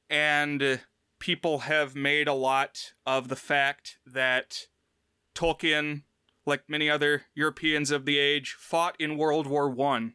[0.09, 0.79] And
[1.19, 4.67] people have made a lot of the fact that
[5.33, 6.03] Tolkien,
[6.45, 10.13] like many other Europeans of the age, fought in World War One.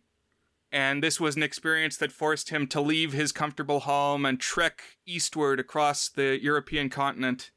[0.70, 4.82] And this was an experience that forced him to leave his comfortable home and trek
[5.06, 7.50] eastward across the European continent,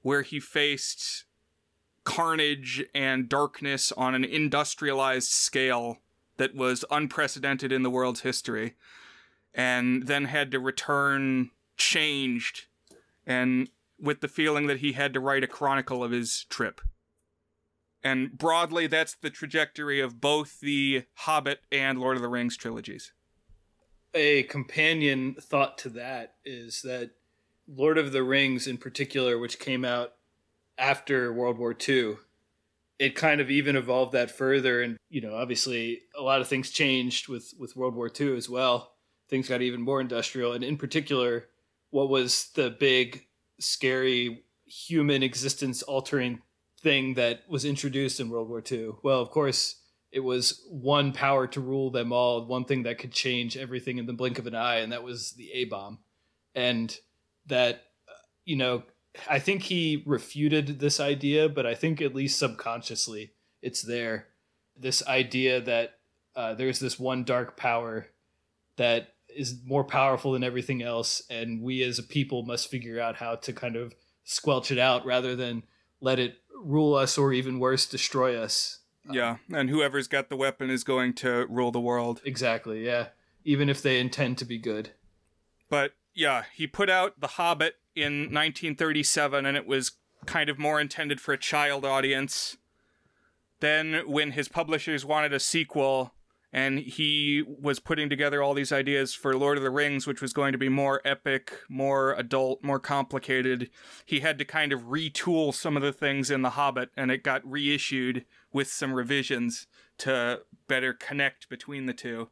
[0.00, 1.24] where he faced
[2.04, 5.98] carnage and darkness on an industrialized scale
[6.38, 8.76] that was unprecedented in the world's history,
[9.52, 12.66] and then had to return changed
[13.26, 13.68] and
[14.00, 16.80] with the feeling that he had to write a chronicle of his trip.
[18.02, 23.12] And broadly, that's the trajectory of both the Hobbit and Lord of the Rings trilogies.
[24.14, 27.10] A companion thought to that is that
[27.66, 30.14] Lord of the Rings, in particular, which came out
[30.78, 32.16] after World War II,
[32.98, 34.80] it kind of even evolved that further.
[34.80, 38.48] And, you know, obviously a lot of things changed with, with World War II as
[38.48, 38.92] well.
[39.28, 40.52] Things got even more industrial.
[40.52, 41.48] And in particular,
[41.90, 43.27] what was the big
[43.58, 46.42] scary human existence altering
[46.80, 48.90] thing that was introduced in World War II.
[49.02, 49.76] Well, of course,
[50.10, 54.06] it was one power to rule them all, one thing that could change everything in
[54.06, 55.98] the blink of an eye, and that was the A bomb.
[56.54, 56.96] And
[57.46, 57.84] that,
[58.44, 58.84] you know,
[59.28, 64.28] I think he refuted this idea, but I think at least subconsciously it's there.
[64.76, 65.98] This idea that
[66.36, 68.06] uh, there's this one dark power
[68.76, 73.16] that is more powerful than everything else, and we as a people must figure out
[73.16, 75.62] how to kind of squelch it out rather than
[76.00, 78.80] let it rule us or even worse, destroy us.
[79.08, 82.20] Uh, yeah, and whoever's got the weapon is going to rule the world.
[82.24, 83.08] Exactly, yeah.
[83.44, 84.90] Even if they intend to be good.
[85.70, 89.92] But yeah, he put out The Hobbit in 1937, and it was
[90.26, 92.56] kind of more intended for a child audience.
[93.60, 96.12] Then, when his publishers wanted a sequel,
[96.52, 100.32] and he was putting together all these ideas for Lord of the Rings, which was
[100.32, 103.68] going to be more epic, more adult, more complicated.
[104.06, 107.22] He had to kind of retool some of the things in The Hobbit, and it
[107.22, 109.66] got reissued with some revisions
[109.98, 112.30] to better connect between the two.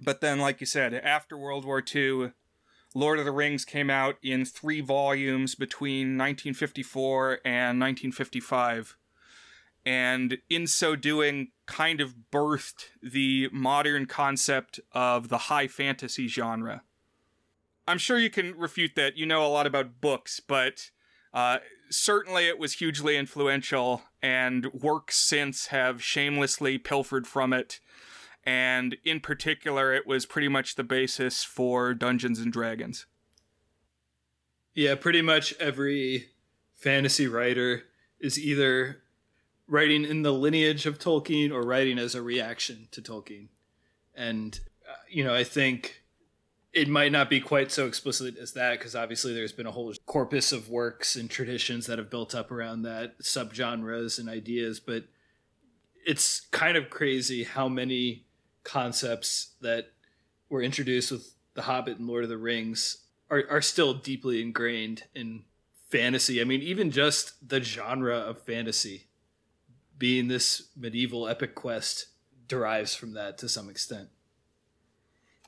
[0.00, 2.32] But then, like you said, after World War II,
[2.94, 8.96] Lord of the Rings came out in three volumes between 1954 and 1955
[9.84, 16.82] and in so doing kind of birthed the modern concept of the high fantasy genre.
[17.86, 19.16] I'm sure you can refute that.
[19.16, 20.90] You know a lot about books, but
[21.32, 21.58] uh,
[21.90, 27.80] certainly it was hugely influential, and works since have shamelessly pilfered from it.
[28.44, 33.06] And in particular, it was pretty much the basis for Dungeons and Dragons.
[34.74, 36.28] Yeah, pretty much every
[36.74, 37.82] fantasy writer
[38.20, 39.02] is either
[39.68, 43.48] writing in the lineage of Tolkien or writing as a reaction to Tolkien.
[44.14, 46.02] And, uh, you know, I think
[46.72, 49.92] it might not be quite so explicit as that because obviously there's been a whole
[50.06, 54.80] corpus of works and traditions that have built up around that subgenres and ideas.
[54.80, 55.04] But
[56.06, 58.24] it's kind of crazy how many
[58.64, 59.92] concepts that
[60.48, 65.04] were introduced with The Hobbit and Lord of the Rings are, are still deeply ingrained
[65.14, 65.44] in
[65.90, 66.40] fantasy.
[66.40, 69.07] I mean, even just the genre of fantasy
[69.98, 72.06] being this medieval epic quest
[72.46, 74.08] derives from that to some extent.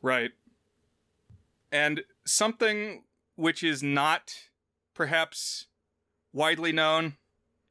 [0.02, 0.32] Right.
[1.72, 3.04] And something
[3.36, 4.34] which is not
[4.94, 5.66] perhaps
[6.32, 7.16] widely known.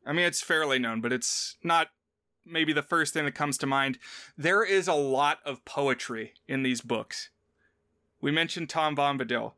[0.05, 1.89] I mean, it's fairly known, but it's not
[2.45, 3.99] maybe the first thing that comes to mind.
[4.37, 7.29] There is a lot of poetry in these books.
[8.21, 9.53] We mentioned Tom Bombadil,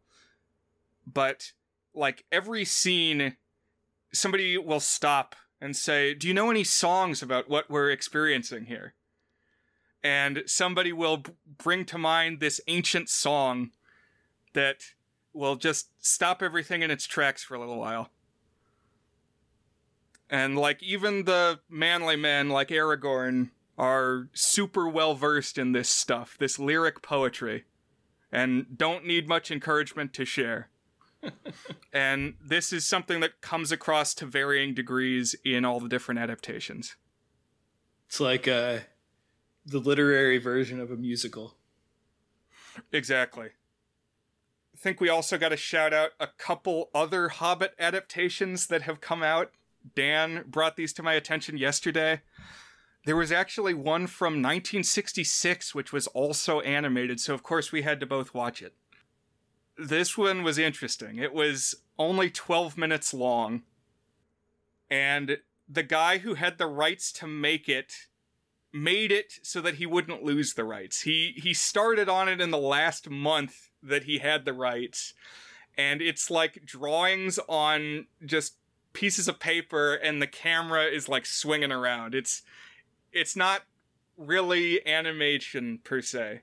[1.07, 1.53] but
[1.93, 3.37] like every scene,
[4.13, 8.95] somebody will stop and say, Do you know any songs about what we're experiencing here?
[10.03, 13.69] And somebody will b- bring to mind this ancient song
[14.53, 14.77] that
[15.31, 18.09] will just stop everything in its tracks for a little while.
[20.29, 26.35] And like even the manly men like Aragorn are super well versed in this stuff,
[26.39, 27.65] this lyric poetry,
[28.31, 30.70] and don't need much encouragement to share.
[31.93, 36.95] And this is something that comes across to varying degrees in all the different adaptations.
[38.07, 38.79] It's like uh,
[39.65, 41.55] the literary version of a musical.
[42.91, 43.47] Exactly.
[44.73, 49.01] I think we also got to shout out a couple other Hobbit adaptations that have
[49.01, 49.51] come out.
[49.95, 52.21] Dan brought these to my attention yesterday.
[53.05, 57.99] There was actually one from 1966, which was also animated, so of course we had
[57.99, 58.75] to both watch it.
[59.81, 61.17] This one was interesting.
[61.17, 63.63] It was only 12 minutes long,
[64.91, 68.07] and the guy who had the rights to make it
[68.71, 71.01] made it so that he wouldn't lose the rights.
[71.01, 75.15] He he started on it in the last month that he had the rights,
[75.75, 78.57] and it's like drawings on just
[78.93, 82.13] pieces of paper, and the camera is like swinging around.
[82.13, 82.43] It's
[83.11, 83.63] it's not
[84.15, 86.41] really animation per se.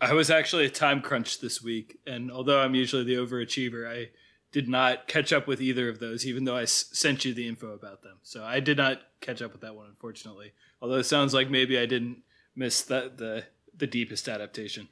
[0.00, 4.10] I was actually a time crunch this week, and although I'm usually the overachiever, I
[4.52, 7.46] did not catch up with either of those, even though I s- sent you the
[7.46, 8.18] info about them.
[8.22, 10.52] So I did not catch up with that one, unfortunately.
[10.82, 12.22] Although it sounds like maybe I didn't
[12.56, 13.44] miss the the,
[13.76, 14.88] the deepest adaptation.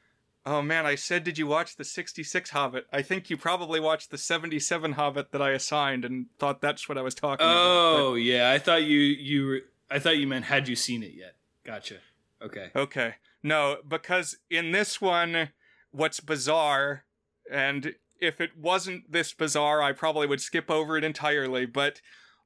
[0.47, 2.87] Oh man, I said, did you watch the 66 Hobbit?
[2.93, 6.97] I think you probably watched the 77 Hobbit that I assigned and thought that's what
[6.97, 7.57] I was talking about.
[7.57, 11.13] Oh yeah, I thought you you were, I thought you meant had you seen it
[11.15, 11.35] yet?
[11.65, 11.97] Gotcha.
[12.43, 12.71] Okay.
[12.75, 13.15] Okay.
[13.43, 15.51] No, because in this one,
[15.91, 17.05] what's bizarre,
[17.51, 22.01] and if it wasn't this bizarre, I probably would skip over it entirely, but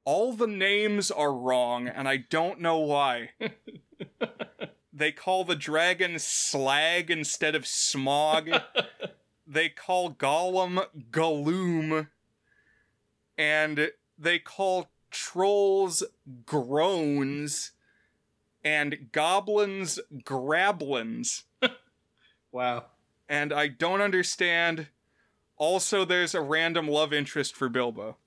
[0.04, 3.30] all the names are wrong, and I don't know why.
[4.92, 8.62] they call the dragon Slag instead of Smaug.
[9.46, 12.08] they call Gollum Galoom,
[13.38, 16.02] and they call trolls
[16.44, 17.72] Groans,
[18.64, 21.42] and goblins Grablins.
[22.52, 22.84] Wow.
[23.28, 24.88] And I don't understand.
[25.56, 28.18] Also, there's a random love interest for Bilbo.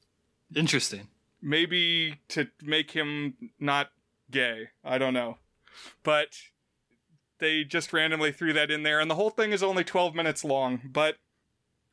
[0.56, 1.08] Interesting.
[1.42, 3.92] Maybe to make him not
[4.32, 4.70] gay.
[4.84, 5.38] I don't know.
[6.02, 6.30] But
[7.38, 10.44] they just randomly threw that in there, and the whole thing is only 12 minutes
[10.44, 10.82] long.
[10.84, 11.18] But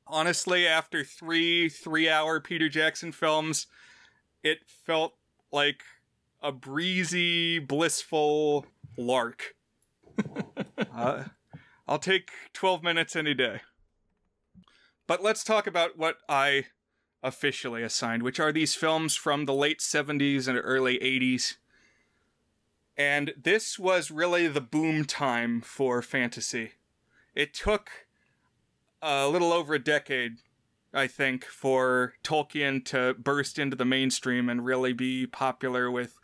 [0.06, 3.66] honestly, after three three hour Peter Jackson films,
[4.42, 5.14] it felt
[5.50, 5.82] like
[6.42, 8.66] a breezy, blissful
[8.98, 9.54] lark.
[10.94, 11.24] uh,
[11.86, 13.60] I'll take 12 minutes any day.
[15.06, 16.66] But let's talk about what I
[17.22, 21.56] officially assigned, which are these films from the late 70s and early 80s.
[22.96, 26.72] And this was really the boom time for fantasy.
[27.34, 27.90] It took
[29.00, 30.38] a little over a decade,
[30.92, 36.18] I think, for Tolkien to burst into the mainstream and really be popular with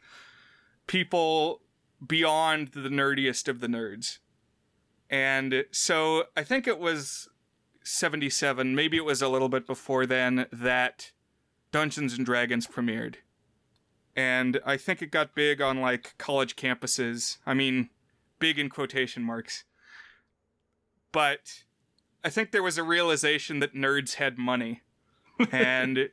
[0.88, 1.60] people
[2.04, 4.18] beyond the nerdiest of the nerds.
[5.08, 7.28] And so I think it was
[7.84, 11.12] 77, maybe it was a little bit before then, that
[11.70, 13.16] Dungeons and Dragons premiered.
[14.16, 17.38] And I think it got big on like college campuses.
[17.46, 17.90] I mean,
[18.38, 19.64] big in quotation marks.
[21.12, 21.62] But
[22.24, 24.82] I think there was a realization that nerds had money.
[25.52, 26.10] and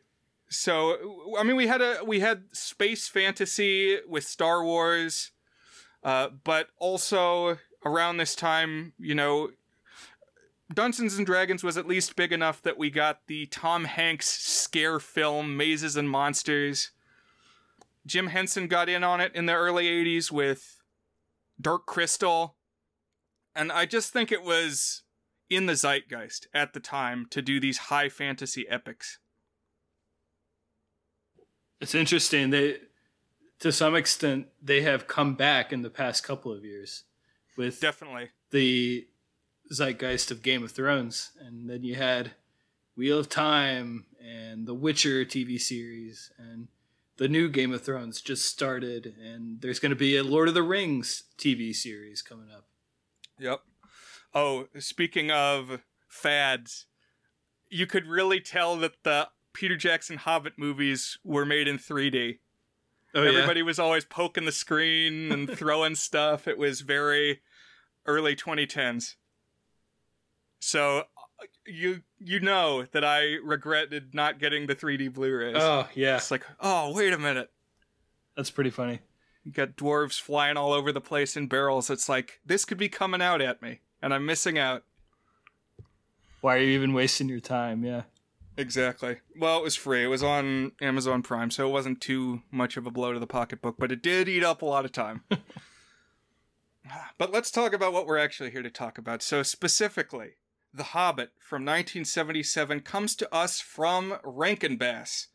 [0.49, 5.31] so I mean we had a we had space fantasy with Star Wars
[6.05, 9.49] uh, but also around this time, you know,
[10.71, 14.99] Dungeons and Dragons was at least big enough that we got the Tom Hanks scare
[14.99, 16.91] film Mazes and Monsters.
[18.05, 20.79] Jim Henson got in on it in the early 80s with
[21.59, 22.55] Dark Crystal.
[23.55, 25.01] And I just think it was
[25.49, 29.17] in the zeitgeist at the time to do these high fantasy epics.
[31.81, 32.49] It's interesting.
[32.49, 32.77] They,
[33.59, 37.03] to some extent, they have come back in the past couple of years
[37.57, 38.29] with Definitely.
[38.51, 39.07] the
[39.71, 42.31] zeitgeist of Game of Thrones, and then you had
[42.95, 46.67] Wheel of Time and The Witcher TV series, and
[47.17, 50.53] the new Game of Thrones just started, and there's going to be a Lord of
[50.53, 52.65] the Rings TV series coming up.
[53.39, 53.61] Yep.
[54.33, 56.85] Oh, speaking of fads,
[57.69, 62.39] you could really tell that the Peter Jackson Hobbit movies were made in 3D.
[63.15, 66.47] Oh Everybody was always poking the screen and throwing stuff.
[66.47, 67.39] It was very
[68.05, 69.15] early 2010s.
[70.59, 70.99] So
[71.39, 75.55] uh, you you know that I regretted not getting the 3D Blu-rays.
[75.57, 77.49] Oh yeah, It's like, oh, wait a minute.
[78.35, 78.99] that's pretty funny.
[79.45, 81.89] You got dwarves flying all over the place in barrels.
[81.89, 84.83] It's like this could be coming out at me, and I'm missing out.
[86.41, 87.83] Why are you even wasting your time?
[87.85, 88.03] Yeah.
[88.57, 89.17] Exactly.
[89.37, 90.03] Well, it was free.
[90.03, 93.27] It was on Amazon Prime, so it wasn't too much of a blow to the
[93.27, 95.23] pocketbook, but it did eat up a lot of time.
[97.17, 99.21] but let's talk about what we're actually here to talk about.
[99.21, 100.35] So, specifically,
[100.73, 105.27] The Hobbit from 1977 comes to us from Rankin Bass,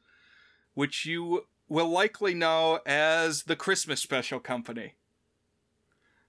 [0.74, 4.94] which you will likely know as the Christmas Special Company.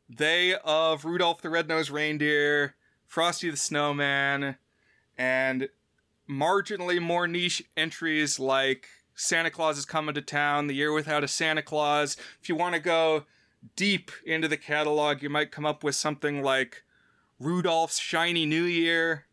[0.10, 2.76] They of Rudolph the Red-Nosed Reindeer,
[3.08, 4.58] Frosty the Snowman,
[5.18, 5.70] and
[6.32, 11.28] marginally more niche entries like Santa Claus is coming to town, The Year Without a
[11.28, 12.16] Santa Claus.
[12.42, 13.26] If you want to go
[13.76, 16.84] deep into the catalog, you might come up with something like
[17.40, 19.26] Rudolph's Shiny New Year.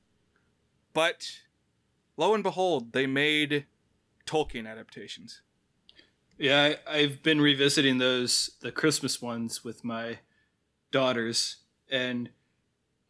[0.93, 1.41] But
[2.17, 3.67] lo and behold, they made
[4.27, 5.43] Tolkien adaptations.
[6.37, 10.19] Yeah, I, I've been revisiting those the Christmas ones with my
[10.91, 11.57] daughters,
[11.91, 12.31] and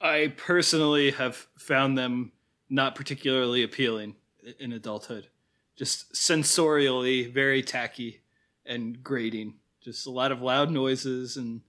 [0.00, 2.32] I personally have found them
[2.68, 4.16] not particularly appealing
[4.58, 5.28] in adulthood.
[5.76, 8.20] Just sensorially very tacky
[8.66, 9.54] and grating.
[9.80, 11.62] Just a lot of loud noises, and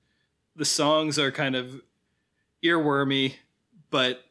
[0.55, 1.81] the songs are kind of
[2.63, 3.35] earwormy,
[3.89, 4.25] but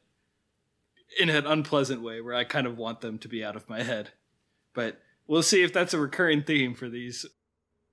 [1.18, 3.82] in an unpleasant way where I kind of want them to be out of my
[3.82, 4.10] head.
[4.74, 7.24] But we'll see if that's a recurring theme for these.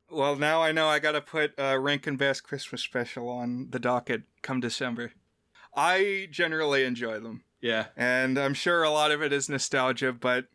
[0.10, 4.24] Well, now I know I gotta put uh, Rankin Bass Christmas Special on the docket
[4.42, 5.14] come December.
[5.76, 7.44] I generally enjoy them.
[7.66, 7.88] Yeah.
[7.98, 10.46] and I'm sure a lot of it is nostalgia, but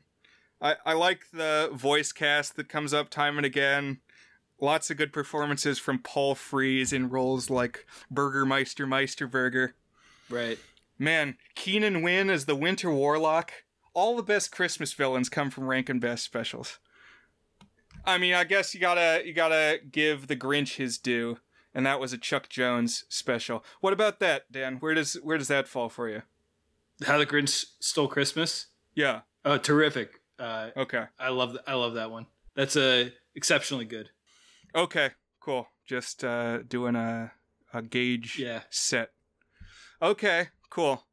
[0.63, 3.99] I, I like the voice cast that comes up time and again.
[4.61, 9.73] Lots of good performances from Paul Frees in roles like Burgermeister Meisterburger.
[10.29, 10.61] Right.
[11.01, 13.51] Man, Keenan Wynn as the Winter Warlock.
[13.93, 16.79] All the best Christmas villains come from Rankin Bass specials.
[18.05, 21.39] I mean, I guess you gotta you gotta give the Grinch his due,
[21.75, 23.65] and that was a Chuck Jones special.
[23.81, 24.77] What about that, Dan?
[24.77, 26.23] Where does where does that fall for you?
[27.07, 28.67] How the Grinch Stole Christmas.
[28.95, 29.21] Yeah.
[29.45, 30.21] Oh, terrific!
[30.39, 31.05] Uh, Okay.
[31.19, 32.27] I love th- I love that one.
[32.55, 34.11] That's uh, exceptionally good.
[34.75, 35.69] Okay, cool.
[35.87, 37.33] Just uh, doing a
[37.73, 38.63] a gauge Yeah.
[38.71, 39.11] set.
[40.03, 41.07] Okay, cool.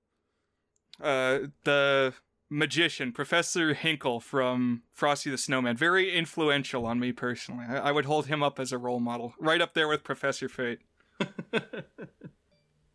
[1.01, 2.13] Uh, the
[2.49, 7.65] magician, Professor Hinkle from Frosty the Snowman, very influential on me personally.
[7.67, 10.49] I, I would hold him up as a role model, right up there with Professor
[10.49, 10.79] Fate.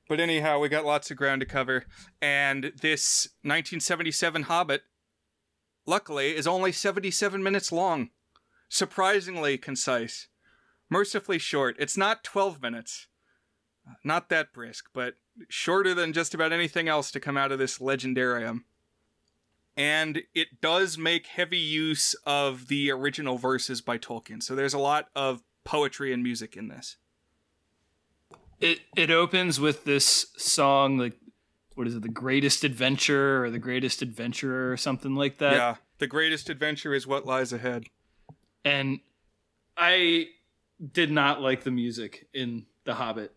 [0.09, 1.84] But anyhow, we got lots of ground to cover,
[2.20, 4.82] and this 1977 Hobbit,
[5.86, 8.11] luckily, is only 77 minutes long.
[8.68, 10.28] Surprisingly concise.
[10.90, 11.76] Mercifully short.
[11.78, 13.07] It's not 12 minutes.
[13.88, 15.14] Uh, not that brisk, but
[15.48, 18.61] shorter than just about anything else to come out of this legendarium.
[19.76, 24.78] And it does make heavy use of the original verses by Tolkien, so there's a
[24.78, 26.96] lot of poetry and music in this.
[28.62, 31.14] It it opens with this song like
[31.74, 32.02] what is it?
[32.02, 35.52] The Greatest Adventure or the Greatest Adventurer or something like that.
[35.54, 37.84] yeah, the greatest adventure is what lies ahead.
[38.64, 39.00] And
[39.76, 40.26] I
[40.92, 43.34] did not like the music in The Hobbit.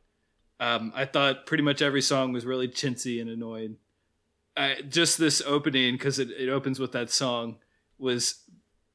[0.59, 3.77] Um, I thought pretty much every song was really chintzy and annoying.
[4.57, 7.57] I, just this opening, because it, it opens with that song,
[7.97, 8.43] was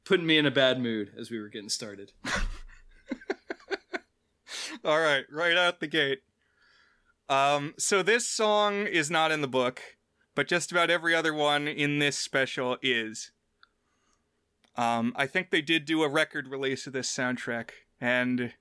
[0.04, 2.12] putting me in a bad mood as we were getting started.
[4.84, 6.20] All right, right out the gate.
[7.28, 9.80] Um, so this song is not in the book,
[10.34, 13.30] but just about every other one in this special is.
[14.76, 17.70] Um, I think they did do a record release of this soundtrack,
[18.00, 18.54] and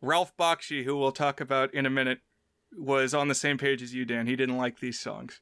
[0.00, 2.20] Ralph Bakshi, who we'll talk about in a minute,
[2.76, 4.26] was on the same page as you, Dan.
[4.26, 5.40] He didn't like these songs.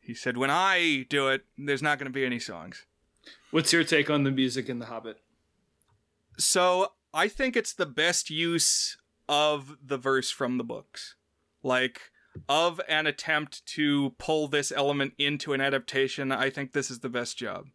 [0.00, 2.86] He said, "When I do it, there's not going to be any songs."
[3.50, 5.20] What's your take on the music in The Hobbit?
[6.38, 8.96] So I think it's the best use
[9.28, 11.16] of the verse from the books.
[11.64, 12.12] Like,
[12.48, 17.08] of an attempt to pull this element into an adaptation, I think this is the
[17.08, 17.70] best job.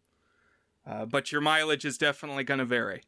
[0.86, 3.02] Uh, but your mileage is definitely going to vary.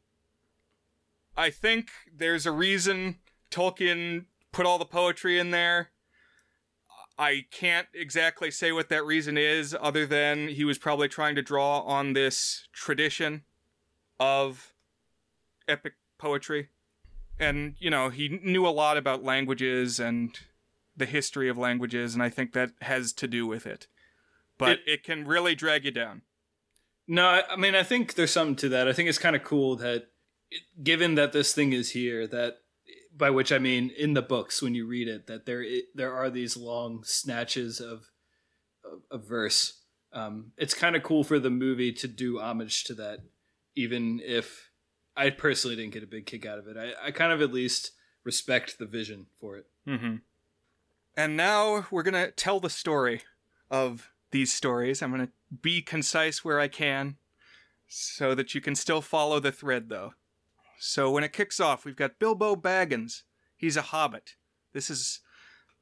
[1.38, 3.16] I think there's a reason
[3.50, 5.88] Tolkien put all the poetry in there.
[7.18, 11.42] I can't exactly say what that reason is, other than he was probably trying to
[11.42, 13.44] draw on this tradition
[14.20, 14.74] of
[15.66, 16.68] epic poetry.
[17.38, 20.38] And, you know, he knew a lot about languages and
[20.96, 23.86] the history of languages, and I think that has to do with it.
[24.58, 26.22] But it, it can really drag you down.
[27.06, 28.88] No, I mean, I think there's something to that.
[28.88, 30.08] I think it's kind of cool that,
[30.82, 32.56] given that this thing is here, that
[33.14, 35.64] by which I mean in the books when you read it, that there
[35.94, 38.10] there are these long snatches of
[38.84, 39.82] of, of verse.
[40.12, 43.20] Um, it's kind of cool for the movie to do homage to that,
[43.74, 44.65] even if
[45.16, 46.76] I personally didn't get a big kick out of it.
[46.76, 47.92] I, I kind of at least
[48.24, 49.66] respect the vision for it.
[49.86, 50.16] Mm-hmm.
[51.16, 53.22] And now we're gonna tell the story
[53.70, 55.00] of these stories.
[55.00, 55.30] I'm gonna
[55.62, 57.16] be concise where I can,
[57.88, 60.14] so that you can still follow the thread, though.
[60.78, 63.22] So when it kicks off, we've got Bilbo Baggins.
[63.56, 64.34] He's a hobbit.
[64.72, 65.20] This is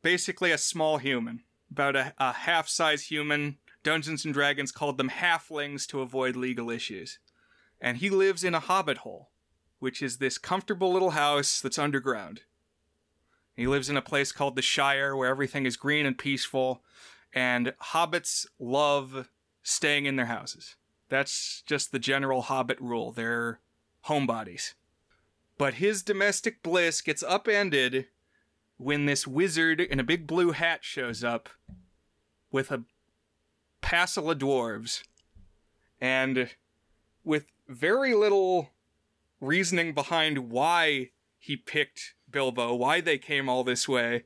[0.03, 3.59] basically a small human, about a, a half size human.
[3.83, 7.19] Dungeons and Dragons called them halflings to avoid legal issues.
[7.81, 9.31] And he lives in a hobbit hole,
[9.79, 12.43] which is this comfortable little house that's underground.
[13.57, 16.83] He lives in a place called the Shire where everything is green and peaceful,
[17.33, 19.29] and hobbits love
[19.63, 20.77] staying in their houses.
[21.09, 23.13] That's just the general hobbit rule.
[23.13, 23.61] They're
[24.07, 24.75] homebodies.
[25.57, 28.07] But his domestic bliss gets upended
[28.77, 31.49] when this wizard in a big blue hat shows up
[32.51, 32.83] with a
[33.81, 35.03] passel of dwarves.
[36.01, 36.51] And
[37.23, 38.71] with very little
[39.41, 44.25] reasoning behind why he picked Bilbo, why they came all this way,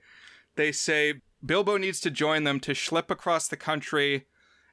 [0.57, 4.26] they say Bilbo needs to join them to schlep across the country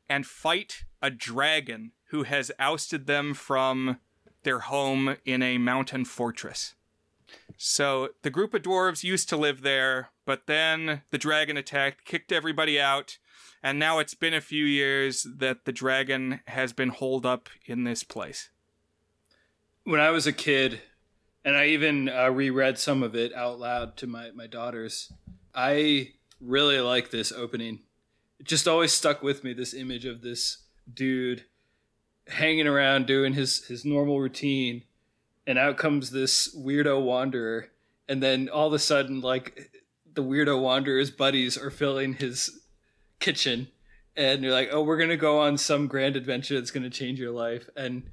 [0.09, 3.97] and fight a dragon who has ousted them from
[4.43, 6.75] their home in a mountain fortress.
[7.57, 12.31] So the group of dwarves used to live there, but then the dragon attacked, kicked
[12.31, 13.17] everybody out,
[13.63, 17.83] and now it's been a few years that the dragon has been holed up in
[17.83, 18.49] this place.
[19.85, 20.81] When I was a kid,
[21.45, 25.13] and I even uh, reread some of it out loud to my, my daughters,
[25.53, 27.81] I really like this opening.
[28.39, 31.45] It just always stuck with me this image of this dude
[32.27, 34.83] hanging around doing his his normal routine
[35.45, 37.67] and out comes this weirdo wanderer
[38.09, 39.71] and then all of a sudden like
[40.11, 42.61] the weirdo wanderer's buddies are filling his
[43.19, 43.67] kitchen
[44.17, 47.31] and you're like oh we're gonna go on some grand adventure that's gonna change your
[47.31, 48.09] life and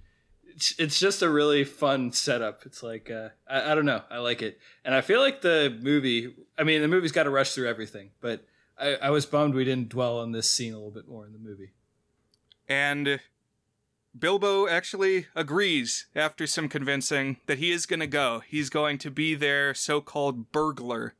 [0.54, 4.18] it's, it's just a really fun setup it's like uh, I, I don't know i
[4.18, 7.54] like it and i feel like the movie i mean the movie's got to rush
[7.54, 8.44] through everything but
[8.78, 11.32] I, I was bummed we didn't dwell on this scene a little bit more in
[11.32, 11.72] the movie
[12.68, 13.20] and
[14.18, 18.42] Bilbo actually agrees after some convincing that he is going to go.
[18.46, 21.14] He's going to be their so called burglar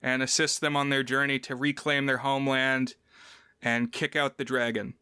[0.00, 2.94] and assist them on their journey to reclaim their homeland
[3.60, 4.94] and kick out the dragon.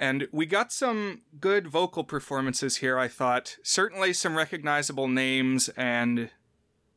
[0.00, 3.58] And we got some good vocal performances here, I thought.
[3.62, 6.30] Certainly some recognizable names and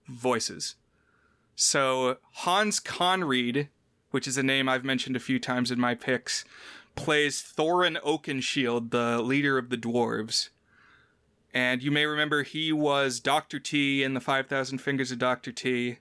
[0.08, 0.76] voices.
[1.54, 3.68] So, Hans Conried,
[4.12, 6.46] which is a name I've mentioned a few times in my picks,
[6.96, 10.48] plays Thorin Oakenshield, the leader of the dwarves.
[11.54, 13.60] And you may remember he was Dr.
[13.60, 15.52] T in the 5,000 Fingers of Dr.
[15.52, 15.98] T.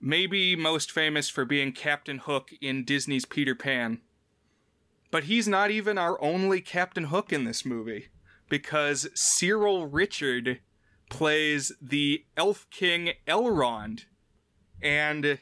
[0.00, 4.00] Maybe most famous for being Captain Hook in Disney's Peter Pan.
[5.14, 8.08] But he's not even our only Captain Hook in this movie,
[8.48, 10.58] because Cyril Ritchard
[11.08, 14.06] plays the Elf King Elrond.
[14.82, 15.38] And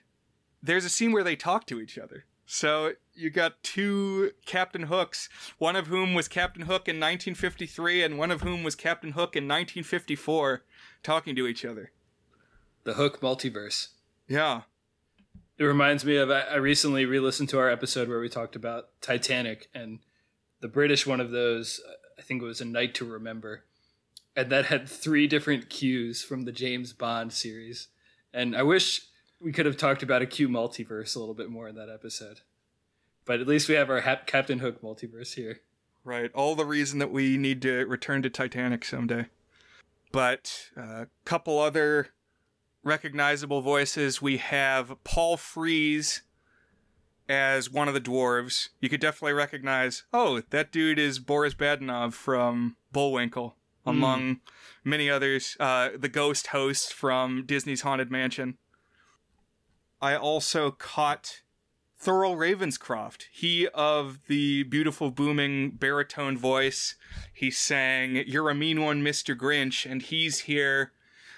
[0.62, 2.26] there's a scene where they talk to each other.
[2.44, 8.18] So you got two Captain Hooks, one of whom was Captain Hook in 1953 and
[8.18, 10.64] one of whom was Captain Hook in 1954,
[11.02, 11.92] talking to each other.
[12.84, 13.88] The Hook multiverse.
[14.28, 14.64] Yeah.
[15.58, 19.68] It reminds me of I recently re-listened to our episode where we talked about Titanic
[19.74, 20.00] and
[20.60, 21.80] the British one of those.
[22.18, 23.64] I think it was A Night to Remember,
[24.34, 27.88] and that had three different cues from the James Bond series.
[28.32, 29.02] And I wish
[29.40, 32.40] we could have talked about a Q multiverse a little bit more in that episode.
[33.24, 35.60] But at least we have our ha- Captain Hook multiverse here.
[36.04, 36.30] Right.
[36.34, 39.26] All the reason that we need to return to Titanic someday.
[40.10, 42.08] But a uh, couple other
[42.82, 44.20] recognizable voices.
[44.20, 46.22] We have Paul Frees
[47.28, 48.68] as one of the dwarves.
[48.80, 53.56] You could definitely recognize, oh, that dude is Boris Badenov from Bullwinkle,
[53.86, 53.90] mm.
[53.90, 54.40] among
[54.84, 55.56] many others.
[55.58, 58.58] Uh, the ghost host from Disney's Haunted Mansion.
[60.00, 61.42] I also caught
[62.02, 63.26] Thurl Ravenscroft.
[63.30, 66.96] He of the beautiful booming baritone voice.
[67.32, 69.36] He sang You're a Mean One, Mr.
[69.36, 70.92] Grinch, and he's here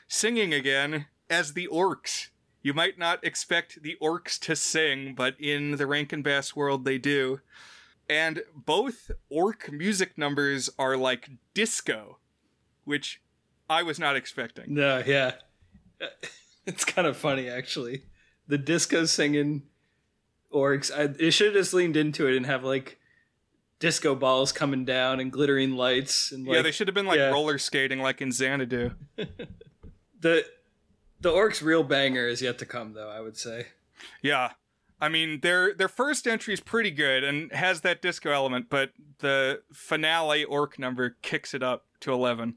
[0.08, 2.28] singing again as the orcs.
[2.62, 6.98] You might not expect the orcs to sing, but in the Rankin Bass world they
[6.98, 7.40] do.
[8.08, 12.18] And both orc music numbers are like disco,
[12.84, 13.22] which
[13.68, 14.74] I was not expecting.
[14.74, 15.32] No, yeah.
[16.66, 18.04] It's kind of funny actually.
[18.48, 19.64] The disco singing
[20.50, 20.90] orcs.
[20.90, 22.98] I, it should have just leaned into it and have like
[23.80, 27.18] disco balls coming down and glittering lights and like, yeah, they should have been like
[27.18, 27.30] yeah.
[27.30, 28.92] roller skating like in Xanadu.
[30.20, 30.46] the
[31.24, 33.68] the orcs real banger is yet to come though, I would say.
[34.22, 34.50] Yeah.
[35.00, 38.92] I mean, their their first entry is pretty good and has that disco element, but
[39.18, 42.56] the finale orc number kicks it up to 11.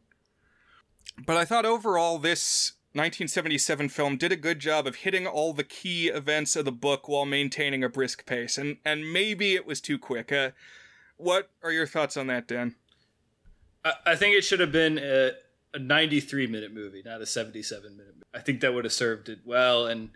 [1.26, 5.64] But I thought overall this 1977 film did a good job of hitting all the
[5.64, 9.80] key events of the book while maintaining a brisk pace, and and maybe it was
[9.80, 10.32] too quick.
[10.32, 10.52] Uh,
[11.16, 12.76] what are your thoughts on that, Dan?
[13.86, 15.32] I, I think it should have been a,
[15.78, 18.14] a 93 minute movie, not a 77 minute.
[18.16, 18.26] Movie.
[18.34, 20.10] I think that would have served it well, and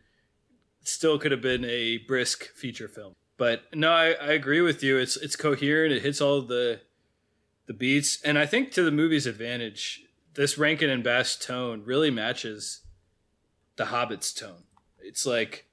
[0.84, 3.16] still could have been a brisk feature film.
[3.38, 4.98] But no, I, I agree with you.
[4.98, 5.94] It's it's coherent.
[5.94, 6.82] It hits all the
[7.68, 10.04] the beats, and I think to the movie's advantage,
[10.34, 12.82] this Rankin and Bass tone really matches
[13.78, 14.64] the Hobbit's tone.
[15.00, 15.68] It's like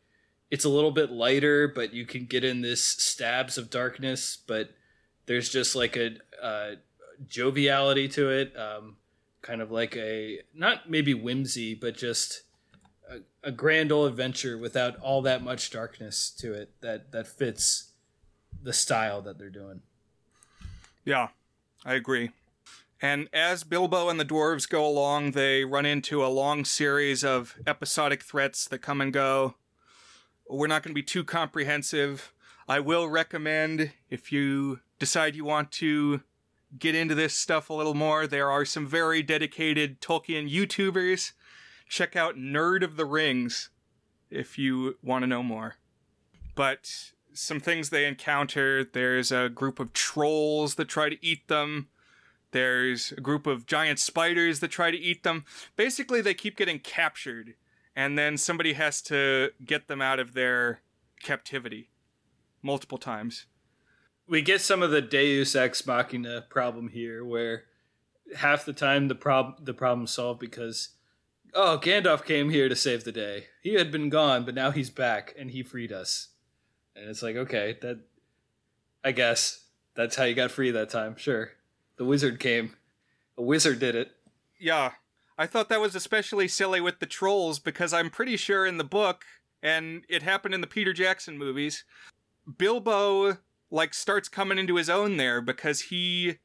[0.50, 4.38] it's a little bit lighter, but you can get in this stabs of darkness.
[4.46, 4.70] But
[5.26, 6.76] there's just like a, a
[7.26, 8.96] joviality to it, um,
[9.48, 12.42] kind of like a not maybe whimsy, but just
[13.10, 16.70] a, a grand old adventure without all that much darkness to it.
[16.82, 17.92] That that fits
[18.62, 19.80] the style that they're doing.
[21.04, 21.28] Yeah,
[21.84, 22.30] I agree.
[23.00, 27.56] And as Bilbo and the dwarves go along, they run into a long series of
[27.66, 29.54] episodic threats that come and go.
[30.50, 32.32] We're not going to be too comprehensive.
[32.68, 36.22] I will recommend if you decide you want to
[36.76, 41.32] get into this stuff a little more, there are some very dedicated Tolkien YouTubers.
[41.88, 43.70] Check out Nerd of the Rings
[44.30, 45.76] if you want to know more.
[46.54, 51.88] But some things they encounter there's a group of trolls that try to eat them.
[52.50, 55.44] There's a group of giant spiders that try to eat them.
[55.76, 57.54] Basically, they keep getting captured,
[57.94, 60.80] and then somebody has to get them out of their
[61.22, 61.90] captivity
[62.62, 63.46] multiple times.
[64.28, 67.64] We get some of the Deus ex machina problem here, where
[68.36, 70.90] half the time the problem the problem's solved because
[71.54, 73.46] oh Gandalf came here to save the day.
[73.62, 76.28] He had been gone, but now he's back and he freed us.
[76.94, 78.00] And it's like okay, that
[79.04, 79.64] I guess
[79.94, 81.16] that's how you got free that time.
[81.16, 81.52] Sure.
[81.96, 82.74] The wizard came.
[83.36, 84.12] A wizard did it.
[84.60, 84.92] Yeah.
[85.36, 88.84] I thought that was especially silly with the trolls because I'm pretty sure in the
[88.84, 89.24] book,
[89.62, 91.84] and it happened in the Peter Jackson movies,
[92.58, 93.38] Bilbo
[93.70, 96.38] like starts coming into his own there because he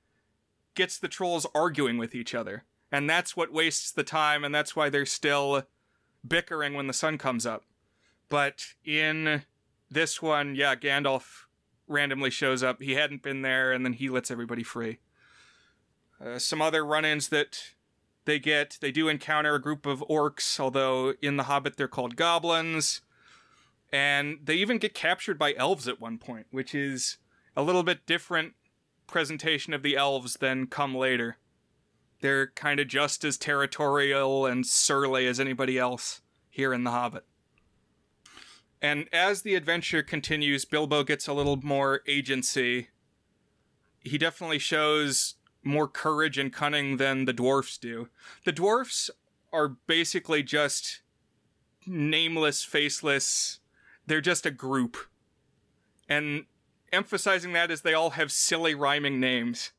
[0.76, 2.64] gets the trolls arguing with each other.
[2.92, 5.64] And that's what wastes the time, and that's why they're still
[6.28, 7.64] bickering when the sun comes up.
[8.30, 9.44] But in
[9.90, 11.46] this one, yeah, Gandalf
[11.88, 12.82] randomly shows up.
[12.82, 15.00] He hadn't been there, and then he lets everybody free.
[16.24, 17.74] Uh, some other run ins that
[18.26, 22.16] they get they do encounter a group of orcs, although in The Hobbit they're called
[22.16, 23.02] goblins.
[23.94, 27.18] And they even get captured by elves at one point, which is
[27.56, 28.54] a little bit different
[29.06, 31.38] presentation of the elves than come later.
[32.20, 37.26] They're kind of just as territorial and surly as anybody else here in The Hobbit.
[38.82, 42.90] And as the adventure continues, Bilbo gets a little more agency.
[44.00, 48.10] He definitely shows more courage and cunning than the dwarfs do.
[48.44, 49.12] The dwarfs
[49.54, 51.02] are basically just
[51.86, 53.60] nameless, faceless.
[54.06, 54.98] They're just a group.
[56.10, 56.46] And
[56.92, 59.72] emphasizing that is they all have silly rhyming names.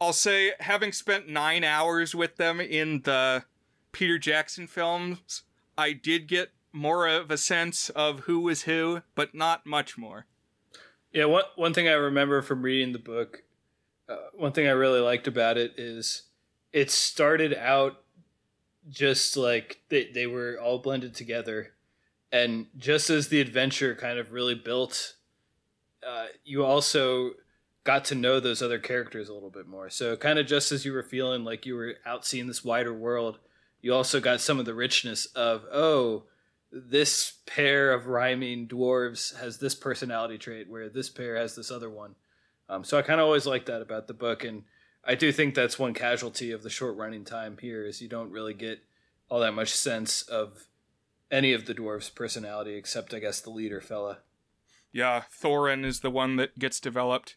[0.00, 3.44] I'll say, having spent nine hours with them in the
[3.92, 5.42] Peter Jackson films,
[5.78, 10.26] I did get more of a sense of who was who, but not much more.
[11.12, 13.44] Yeah, one one thing I remember from reading the book,
[14.06, 16.24] uh, one thing I really liked about it is
[16.74, 18.02] it started out
[18.90, 21.72] just like they they were all blended together,
[22.32, 25.14] and just as the adventure kind of really built,
[26.06, 27.32] uh, you also
[27.84, 29.88] got to know those other characters a little bit more.
[29.88, 32.92] So kind of just as you were feeling like you were out seeing this wider
[32.92, 33.38] world,
[33.80, 36.24] you also got some of the richness of oh
[36.72, 41.88] this pair of rhyming dwarves has this personality trait where this pair has this other
[41.88, 42.16] one.
[42.68, 44.64] Um, so I kind of always like that about the book, and
[45.04, 48.32] I do think that's one casualty of the short running time here is you don't
[48.32, 48.80] really get
[49.28, 50.66] all that much sense of
[51.30, 54.18] any of the dwarves' personality except, I guess, the leader fella.
[54.92, 57.36] Yeah, Thorin is the one that gets developed.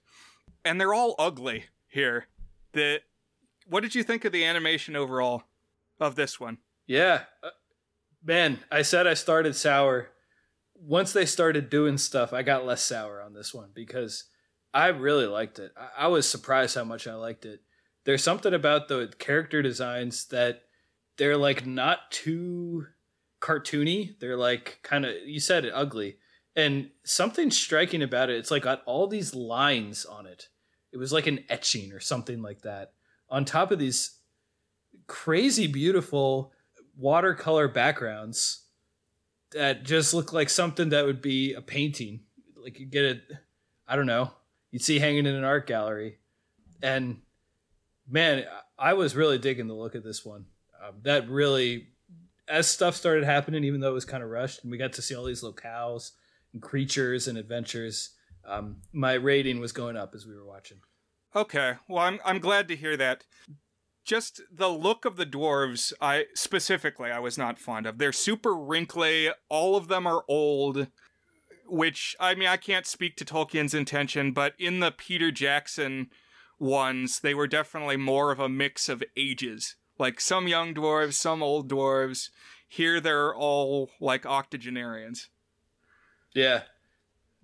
[0.64, 2.28] And they're all ugly here.
[2.74, 3.02] The
[3.68, 5.44] what did you think of the animation overall
[6.00, 6.58] of this one?
[6.88, 7.24] Yeah.
[7.44, 7.50] Uh,
[8.24, 10.10] man, I said I started sour.
[10.76, 14.26] Once they started doing stuff, I got less sour on this one because
[14.74, 15.72] I really liked it.
[15.78, 17.62] I, I was surprised how much I liked it.
[18.06, 20.64] There's something about the character designs that
[21.18, 22.88] they're like not too
[23.40, 24.20] cartoony.
[24.20, 26.18] They're like kind of you said it ugly.
[26.56, 30.50] And something striking about it, it's like got all these lines on it.
[30.92, 32.94] It was like an etching or something like that.
[33.30, 34.18] On top of these
[35.08, 36.52] crazy beautiful
[36.98, 38.66] watercolor backgrounds
[39.52, 42.22] that just look like something that would be a painting.
[42.56, 43.24] Like you get it,
[43.88, 44.32] I don't know,
[44.72, 46.18] you'd see hanging in an art gallery.
[46.82, 47.22] And
[48.10, 48.46] man,
[48.78, 50.46] I was really digging the look of this one.
[50.84, 51.88] Um, that really,
[52.50, 55.02] as stuff started happening, even though it was kind of rushed, and we got to
[55.02, 56.12] see all these locales
[56.52, 58.16] and creatures and adventures,
[58.48, 60.80] um, my rating was going up as we were watching.
[61.36, 63.26] Okay, well, I'm I'm glad to hear that.
[64.04, 68.00] Just the look of the dwarves, I specifically, I was not fond of.
[68.00, 69.30] They're super wrinkly.
[69.50, 70.88] All of them are old.
[71.68, 76.10] Which I mean, I can't speak to Tolkien's intention, but in the Peter Jackson
[76.58, 79.76] ones, they were definitely more of a mix of ages.
[80.00, 82.30] Like some young dwarves, some old dwarves.
[82.68, 85.30] Here, they're all like octogenarians.
[86.34, 86.62] Yeah,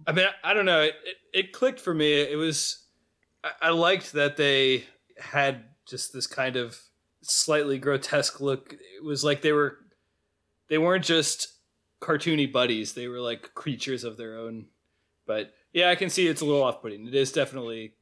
[0.06, 0.82] I mean, I, don't know.
[0.82, 0.96] It,
[1.34, 2.14] it, clicked for me.
[2.14, 2.84] It was
[3.62, 4.86] I, liked that they
[5.18, 6.80] had just this kind of
[7.22, 8.74] slightly grotesque look.
[8.74, 9.78] It was like they were
[10.68, 11.54] they weren't just
[12.02, 12.94] cartoony buddies.
[12.94, 14.66] They were like creatures of their own.
[15.26, 17.08] But yeah, I can see it's a little off-putting.
[17.08, 17.94] It is definitely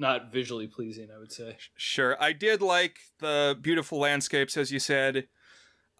[0.00, 1.56] not visually pleasing, I would say.
[1.76, 2.16] Sure.
[2.20, 5.28] I did like the beautiful landscapes as you said.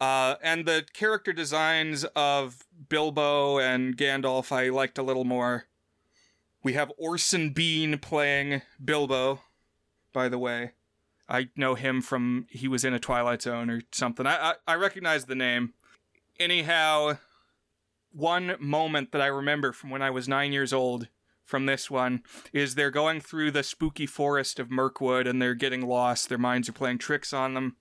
[0.00, 5.66] Uh, and the character designs of Bilbo and Gandalf I liked a little more.
[6.62, 9.40] We have Orson Bean playing Bilbo,
[10.12, 10.72] by the way.
[11.28, 14.26] I know him from he was in a Twilight Zone or something.
[14.26, 15.74] I I, I recognize the name.
[16.38, 17.18] Anyhow,
[18.10, 21.08] one moment that I remember from when I was nine years old
[21.50, 22.22] from this one
[22.52, 26.28] is they're going through the spooky forest of Mirkwood and they're getting lost.
[26.28, 27.76] Their minds are playing tricks on them.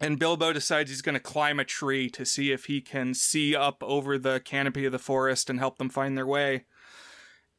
[0.00, 3.54] And Bilbo decides he's going to climb a tree to see if he can see
[3.54, 6.64] up over the canopy of the forest and help them find their way.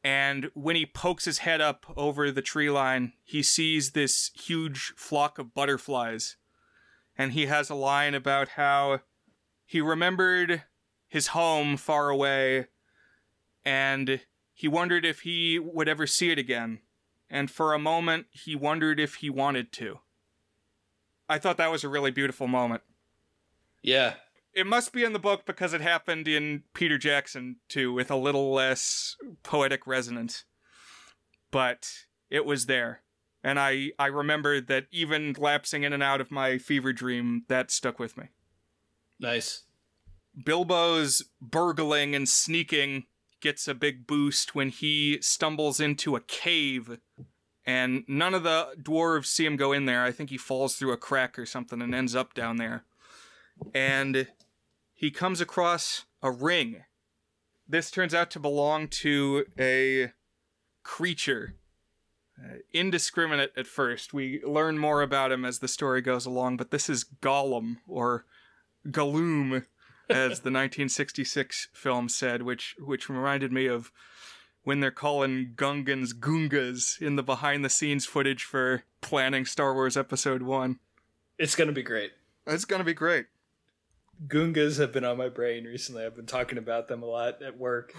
[0.03, 4.93] And when he pokes his head up over the tree line, he sees this huge
[4.97, 6.35] flock of butterflies.
[7.17, 9.01] And he has a line about how
[9.65, 10.63] he remembered
[11.07, 12.67] his home far away
[13.63, 14.19] and
[14.53, 16.79] he wondered if he would ever see it again.
[17.29, 19.99] And for a moment, he wondered if he wanted to.
[21.27, 22.83] I thought that was a really beautiful moment.
[23.81, 24.15] Yeah.
[24.53, 28.15] It must be in the book because it happened in Peter Jackson too, with a
[28.15, 30.43] little less poetic resonance.
[31.49, 31.89] But
[32.29, 33.01] it was there.
[33.43, 37.71] And I, I remember that even lapsing in and out of my fever dream, that
[37.71, 38.25] stuck with me.
[39.19, 39.63] Nice.
[40.45, 43.05] Bilbo's burgling and sneaking
[43.43, 46.97] gets a big boost when he stumbles into a cave
[47.65, 50.03] and none of the dwarves see him go in there.
[50.03, 52.85] I think he falls through a crack or something and ends up down there.
[53.73, 54.27] And
[54.93, 56.83] he comes across a ring.
[57.67, 60.13] This turns out to belong to a
[60.83, 61.55] creature.
[62.41, 64.13] Uh, indiscriminate at first.
[64.13, 68.25] We learn more about him as the story goes along, but this is Gollum, or
[68.87, 69.65] Galoom,
[70.09, 73.91] as the 1966 film said, which which reminded me of
[74.63, 79.97] when they're calling Gungans Goongas in the behind the scenes footage for planning Star Wars
[79.97, 80.79] Episode 1.
[81.37, 82.11] It's going to be great.
[82.47, 83.25] It's going to be great.
[84.27, 86.05] Goongas have been on my brain recently.
[86.05, 87.93] I've been talking about them a lot at work.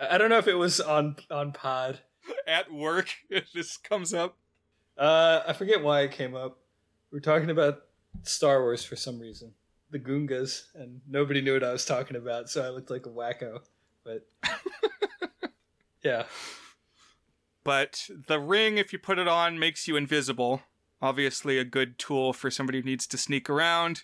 [0.00, 2.00] I don't know if it was on on pod.
[2.46, 3.08] At work,
[3.54, 4.36] this comes up.
[4.96, 6.58] Uh, I forget why it came up.
[7.10, 7.82] We are talking about
[8.22, 9.52] Star Wars for some reason.
[9.94, 13.10] The Goongas, and nobody knew what I was talking about, so I looked like a
[13.10, 13.60] wacko.
[14.02, 14.26] But
[16.02, 16.24] yeah.
[17.62, 20.62] But the ring, if you put it on, makes you invisible.
[21.00, 24.02] Obviously, a good tool for somebody who needs to sneak around.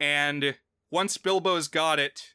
[0.00, 0.54] And
[0.90, 2.32] once Bilbo's got it,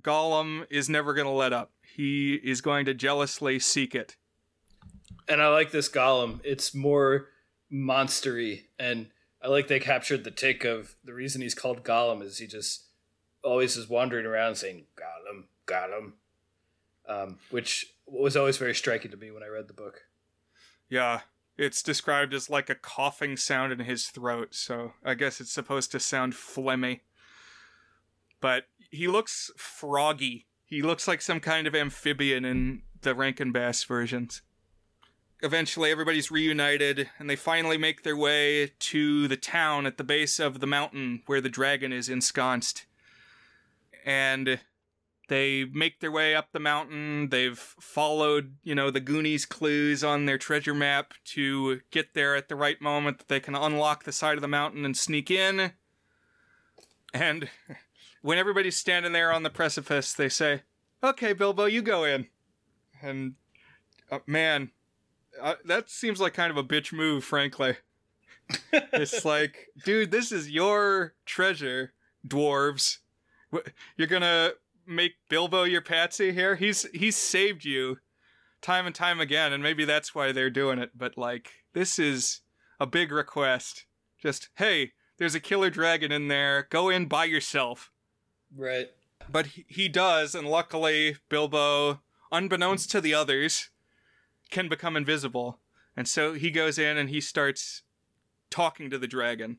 [0.00, 1.72] Gollum is never going to let up.
[1.82, 4.16] He is going to jealously seek it.
[5.28, 6.40] And I like this Gollum.
[6.42, 7.26] It's more
[7.70, 8.62] monstery.
[8.78, 9.08] And
[9.44, 12.86] I like they captured the tick of the reason he's called Gollum is he just
[13.42, 16.12] always is wandering around saying, Gollum, Gollum,
[17.06, 20.04] um, which was always very striking to me when I read the book.
[20.88, 21.20] Yeah,
[21.58, 25.92] it's described as like a coughing sound in his throat, so I guess it's supposed
[25.92, 27.00] to sound phlegmy.
[28.40, 30.46] but he looks froggy.
[30.64, 34.40] He looks like some kind of amphibian in the Rankin Bass versions.
[35.44, 40.40] Eventually, everybody's reunited, and they finally make their way to the town at the base
[40.40, 42.86] of the mountain where the dragon is ensconced.
[44.06, 44.58] And
[45.28, 47.28] they make their way up the mountain.
[47.28, 52.48] They've followed, you know, the Goonies clues on their treasure map to get there at
[52.48, 55.72] the right moment that they can unlock the side of the mountain and sneak in.
[57.12, 57.50] And
[58.22, 60.62] when everybody's standing there on the precipice, they say,
[61.02, 62.28] "Okay, Bilbo, you go in."
[63.02, 63.34] And
[64.10, 64.70] uh, man,
[65.40, 67.76] uh, that seems like kind of a bitch move, frankly.
[68.72, 71.92] it's like, dude, this is your treasure,
[72.26, 72.98] dwarves.
[73.96, 74.52] You're gonna
[74.86, 76.56] make Bilbo your patsy here?
[76.56, 77.98] He's he's saved you
[78.60, 80.90] time and time again, and maybe that's why they're doing it.
[80.96, 82.40] But like, this is
[82.80, 83.84] a big request.
[84.20, 86.66] Just hey, there's a killer dragon in there.
[86.70, 87.90] Go in by yourself.
[88.56, 88.90] Right.
[89.30, 93.70] But he, he does, and luckily Bilbo, unbeknownst to the others,
[94.54, 95.58] can become invisible.
[95.96, 97.82] And so he goes in and he starts
[98.50, 99.58] talking to the dragon.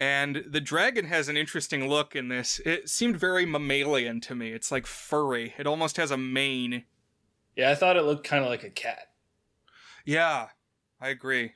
[0.00, 2.60] And the dragon has an interesting look in this.
[2.64, 4.52] It seemed very mammalian to me.
[4.52, 5.54] It's like furry.
[5.58, 6.84] It almost has a mane.
[7.54, 9.08] Yeah, I thought it looked kind of like a cat.
[10.06, 10.48] Yeah,
[10.98, 11.52] I agree.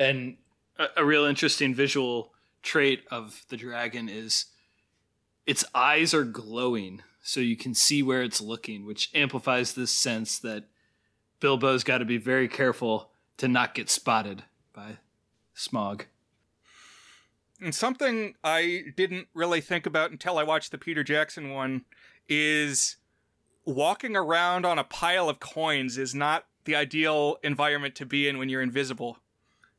[0.00, 0.38] And
[0.80, 4.46] a, a real interesting visual trait of the dragon is
[5.46, 10.36] its eyes are glowing, so you can see where it's looking, which amplifies this sense
[10.40, 10.64] that
[11.40, 14.98] Bilbo's got to be very careful to not get spotted by
[15.56, 16.02] Smaug.
[17.60, 21.84] And something I didn't really think about until I watched the Peter Jackson one
[22.28, 22.96] is
[23.64, 28.38] walking around on a pile of coins is not the ideal environment to be in
[28.38, 29.18] when you're invisible.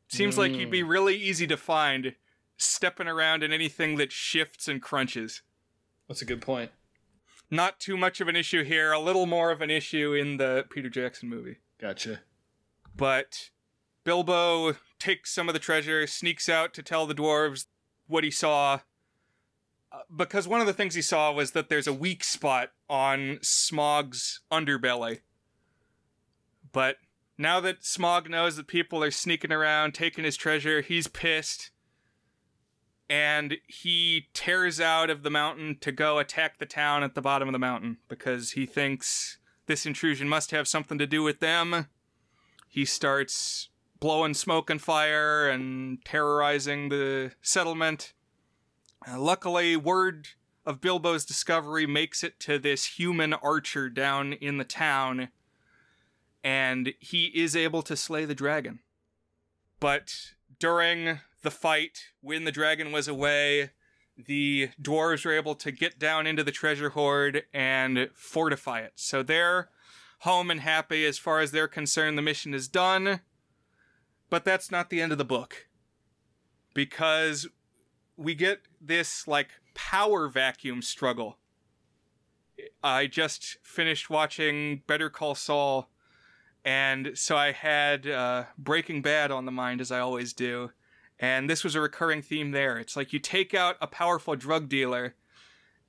[0.10, 0.90] It seems like you'd be mm.
[0.90, 2.16] really easy to find
[2.58, 5.42] stepping around in anything that shifts and crunches.
[6.08, 6.72] That's a good point.
[7.52, 10.66] Not too much of an issue here, a little more of an issue in the
[10.70, 11.58] Peter Jackson movie.
[11.80, 12.22] Gotcha.
[12.96, 13.50] But
[14.06, 17.66] Bilbo takes some of the treasure, sneaks out to tell the dwarves
[18.08, 18.80] what he saw.
[19.92, 23.40] Uh, Because one of the things he saw was that there's a weak spot on
[23.42, 25.20] Smaug's underbelly.
[26.72, 26.98] But
[27.38, 31.72] now that Smaug knows that people are sneaking around, taking his treasure, he's pissed.
[33.12, 37.48] And he tears out of the mountain to go attack the town at the bottom
[37.48, 39.38] of the mountain because he thinks
[39.68, 41.88] this intrusion must have something to do with them
[42.72, 43.68] he starts
[44.00, 48.14] blowing smoke and fire and terrorizing the settlement.
[49.06, 50.30] Uh, luckily, word
[50.66, 55.28] of Bilbo's discovery makes it to this human archer down in the town,
[56.46, 58.80] and he is able to slay the dragon.
[59.82, 60.14] But
[60.58, 63.72] during the fight, when the dragon was away,
[64.18, 68.94] the dwarves were able to get down into the treasure hoard and fortify it.
[68.96, 69.70] So they're
[70.20, 72.18] home and happy as far as they're concerned.
[72.18, 73.22] The mission is done.
[74.30, 75.68] But that's not the end of the book.
[76.74, 77.48] Because
[78.16, 81.38] we get this, like, power vacuum struggle.
[82.84, 85.90] I just finished watching Better Call Saul,
[86.64, 90.72] and so I had uh, Breaking Bad on the mind, as I always do.
[91.22, 92.80] And this was a recurring theme there.
[92.80, 95.14] It's like you take out a powerful drug dealer,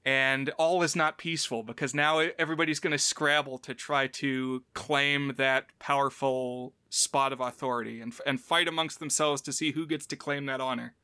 [0.05, 5.33] and all is not peaceful because now everybody's going to scrabble to try to claim
[5.39, 10.17] that powerful spot of authority and, and fight amongst themselves to see who gets to
[10.17, 10.95] claim that honor.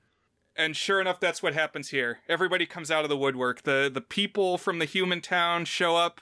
[0.54, 2.18] And sure enough, that's what happens here.
[2.28, 3.62] Everybody comes out of the woodwork.
[3.62, 6.20] The the people from the human town show up,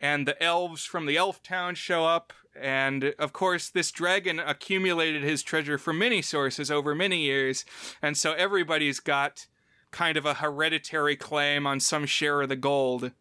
[0.00, 2.32] and the elves from the elf town show up.
[2.60, 7.64] And of course, this dragon accumulated his treasure from many sources over many years,
[8.02, 9.46] and so everybody's got
[9.90, 13.12] kind of a hereditary claim on some share of the gold.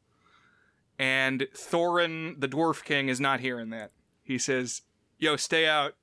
[0.99, 3.91] And Thorin, the Dwarf King, is not hearing that.
[4.23, 4.81] He says,
[5.17, 5.93] Yo, stay out.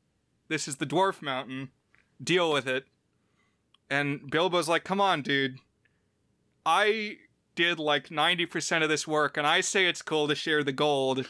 [0.48, 1.70] This is the Dwarf Mountain.
[2.22, 2.86] Deal with it.
[3.90, 5.58] And Bilbo's like, Come on, dude.
[6.64, 7.18] I
[7.54, 11.26] did like 90% of this work, and I say it's cool to share the gold.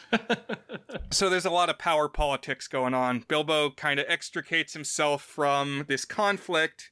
[1.11, 3.25] so there's a lot of power politics going on.
[3.29, 6.91] Bilbo kind of extricates himself from this conflict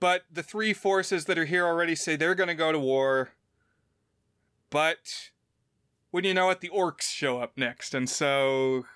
[0.00, 3.32] but the three forces that are here already say they're going to go to war.
[4.70, 5.30] But
[6.10, 7.94] when you know it, the orcs show up next.
[7.94, 8.86] And so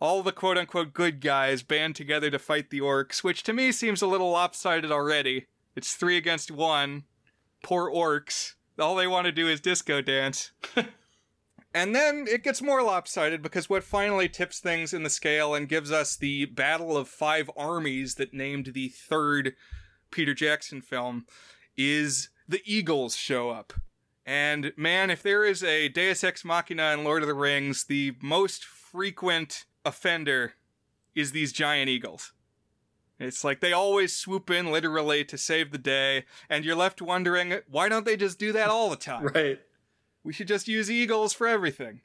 [0.00, 3.72] all the quote unquote good guys band together to fight the orcs, which to me
[3.72, 5.46] seems a little lopsided already.
[5.74, 7.04] It's three against one.
[7.62, 8.54] Poor orcs.
[8.78, 10.52] All they want to do is disco dance.
[11.74, 15.68] and then it gets more lopsided because what finally tips things in the scale and
[15.68, 19.54] gives us the Battle of Five Armies that named the third
[20.10, 21.26] Peter Jackson film
[21.76, 23.72] is the Eagles show up.
[24.24, 28.16] And man, if there is a Deus Ex Machina in Lord of the Rings, the
[28.20, 30.54] most frequent offender
[31.14, 32.32] is these giant eagles.
[33.22, 37.54] It's like they always swoop in literally to save the day, and you're left wondering
[37.68, 39.26] why don't they just do that all the time?
[39.26, 39.60] Right.
[40.24, 42.00] We should just use eagles for everything.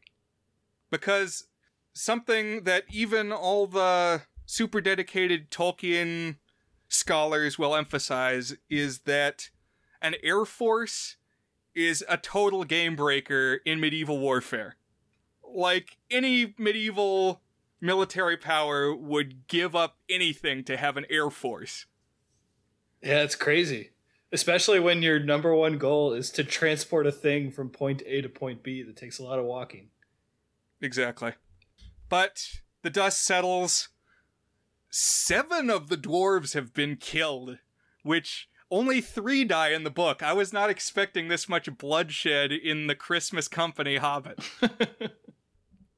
[0.90, 1.46] Because
[1.94, 6.38] something that even all the super dedicated Tolkien
[6.88, 9.50] scholars will emphasize is that
[10.02, 11.18] an air force
[11.76, 14.78] is a total game breaker in medieval warfare.
[15.44, 17.42] Like any medieval
[17.80, 21.86] military power would give up anything to have an air force.
[23.02, 23.92] Yeah, it's crazy.
[24.32, 28.30] Especially when your number one goal is to transport a thing from point A to
[28.30, 29.90] point B that takes a lot of walking.
[30.82, 31.34] Exactly.
[32.10, 33.90] But the dust settles.
[34.90, 37.60] Seven of the dwarves have been killed,
[38.04, 40.22] which only three die in the book.
[40.22, 44.40] I was not expecting this much bloodshed in the Christmas Company Hobbit.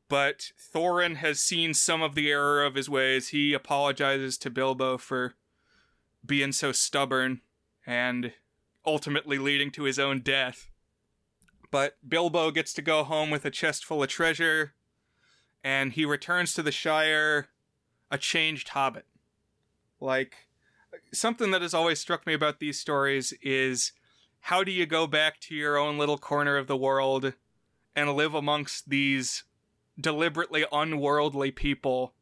[0.10, 3.30] but Thorin has seen some of the error of his ways.
[3.30, 5.36] He apologizes to Bilbo for
[6.26, 7.41] being so stubborn
[7.86, 8.34] and
[8.86, 10.70] ultimately leading to his own death.
[11.72, 14.74] But Bilbo gets to go home with a chest full of treasure,
[15.64, 17.49] and he returns to the Shire
[18.10, 19.05] a changed hobbit.
[19.99, 20.47] Like,
[21.14, 23.91] something that has always struck me about these stories is
[24.41, 27.34] how do you go back to your own little corner of the world
[27.95, 29.43] and live amongst these
[29.99, 32.13] deliberately unworldly people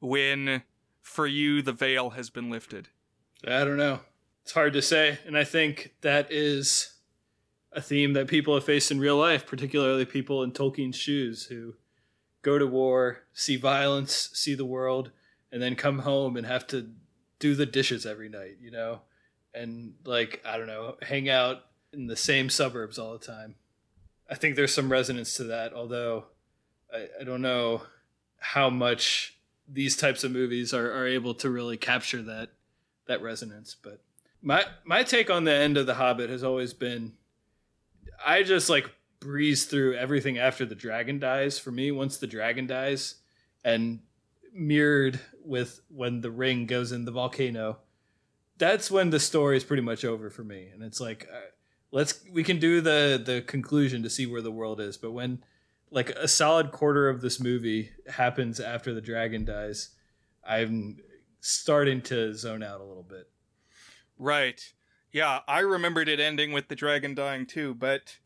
[0.00, 0.62] when
[1.02, 2.88] for you the veil has been lifted?
[3.46, 4.00] I don't know.
[4.42, 5.18] It's hard to say.
[5.26, 6.94] And I think that is
[7.72, 11.74] a theme that people have faced in real life, particularly people in Tolkien's shoes who
[12.42, 15.10] go to war, see violence, see the world,
[15.52, 16.90] and then come home and have to
[17.38, 19.02] do the dishes every night, you know?
[19.54, 23.56] And like, I don't know, hang out in the same suburbs all the time.
[24.30, 26.26] I think there's some resonance to that, although
[26.92, 27.82] I, I don't know
[28.38, 29.36] how much
[29.68, 32.50] these types of movies are, are able to really capture that
[33.06, 33.76] that resonance.
[33.80, 34.00] But
[34.42, 37.12] my my take on the end of The Hobbit has always been
[38.24, 42.66] I just like breeze through everything after the dragon dies for me once the dragon
[42.66, 43.16] dies
[43.64, 44.00] and
[44.52, 47.78] mirrored with when the ring goes in the volcano
[48.58, 51.40] that's when the story is pretty much over for me and it's like uh,
[51.90, 55.42] let's we can do the the conclusion to see where the world is but when
[55.90, 59.90] like a solid quarter of this movie happens after the dragon dies
[60.46, 60.98] i'm
[61.40, 63.28] starting to zone out a little bit
[64.18, 64.60] Right.
[65.12, 68.18] Yeah, I remembered it ending with the dragon dying too, but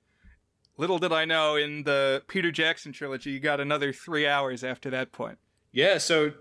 [0.78, 4.88] little did I know in the Peter Jackson trilogy, you got another three hours after
[4.90, 5.38] that point.
[5.70, 6.32] yeah so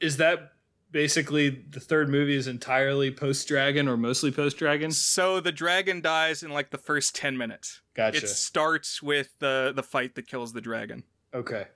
[0.00, 0.51] is that
[0.92, 6.00] basically the third movie is entirely post dragon or mostly post dragon So the dragon
[6.00, 7.80] dies in like the first 10 minutes.
[7.94, 11.02] gotcha It starts with the, the fight that kills the dragon.
[11.34, 11.66] Okay.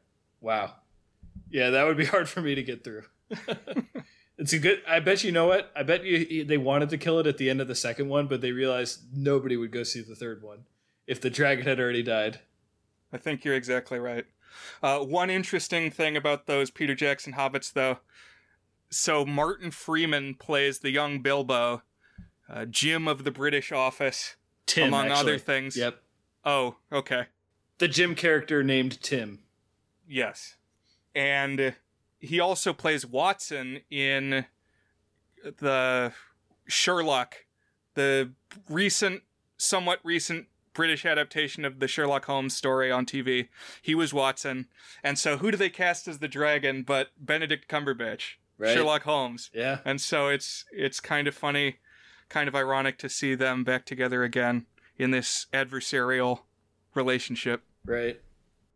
[0.40, 0.74] Wow.
[1.50, 3.02] Yeah, that would be hard for me to get through.
[4.38, 4.82] it's a good.
[4.86, 5.72] I bet you know what.
[5.74, 8.28] I bet you they wanted to kill it at the end of the second one,
[8.28, 10.64] but they realized nobody would go see the third one
[11.06, 12.40] if the dragon had already died.
[13.12, 14.26] I think you're exactly right.
[14.82, 17.98] Uh, one interesting thing about those Peter Jackson hobbits, though.
[18.90, 21.82] So Martin Freeman plays the young Bilbo,
[22.48, 25.20] uh, Jim of the British office, Tim, among actually.
[25.20, 25.76] other things.
[25.76, 26.00] Yep.
[26.44, 27.26] Oh, okay.
[27.78, 29.40] The Jim character named Tim.
[30.08, 30.56] Yes.
[31.14, 31.74] And
[32.20, 34.46] he also plays Watson in
[35.42, 36.12] the
[36.66, 37.46] Sherlock,
[37.94, 38.30] the
[38.68, 39.22] recent,
[39.56, 43.48] somewhat recent British adaptation of the Sherlock Holmes story on TV.
[43.80, 44.66] He was Watson.
[45.02, 48.74] And so who do they cast as the dragon but Benedict Cumberbatch, Right.
[48.74, 49.50] Sherlock Holmes?
[49.52, 49.78] Yeah.
[49.84, 51.76] And so it's it's kind of funny,
[52.28, 54.66] kind of ironic to see them back together again
[54.98, 56.40] in this adversarial
[56.94, 57.62] relationship.
[57.84, 58.20] Right.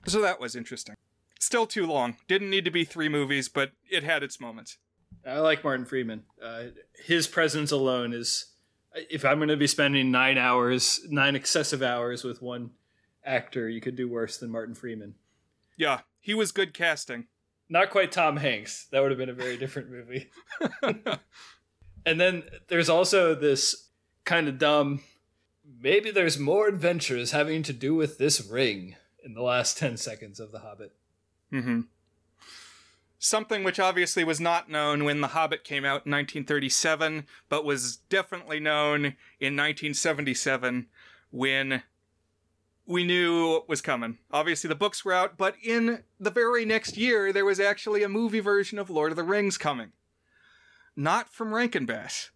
[0.06, 0.94] So that was interesting.
[1.38, 2.16] Still too long.
[2.28, 4.76] Didn't need to be three movies, but it had its moments.
[5.26, 6.24] I like Martin Freeman.
[6.42, 6.64] Uh,
[7.04, 8.46] his presence alone is.
[9.08, 12.70] If I'm going to be spending nine hours, nine excessive hours with one
[13.24, 15.14] actor, you could do worse than Martin Freeman.
[15.76, 17.28] Yeah, he was good casting.
[17.70, 18.86] Not quite Tom Hanks.
[18.90, 20.28] That would have been a very different movie.
[22.04, 23.88] and then there's also this
[24.24, 25.02] kind of dumb.
[25.80, 30.40] Maybe there's more adventures having to do with this ring in the last 10 seconds
[30.40, 30.92] of The Hobbit.
[31.50, 31.82] hmm
[33.22, 37.98] Something which obviously was not known when The Hobbit came out in 1937, but was
[38.08, 39.04] definitely known
[39.38, 40.86] in 1977
[41.30, 41.82] when
[42.91, 44.18] we knew what was coming.
[44.32, 48.09] Obviously, the books were out, but in the very next year, there was actually a
[48.09, 49.93] movie version of Lord of the Rings coming.
[50.97, 52.30] Not from Rankin Bass.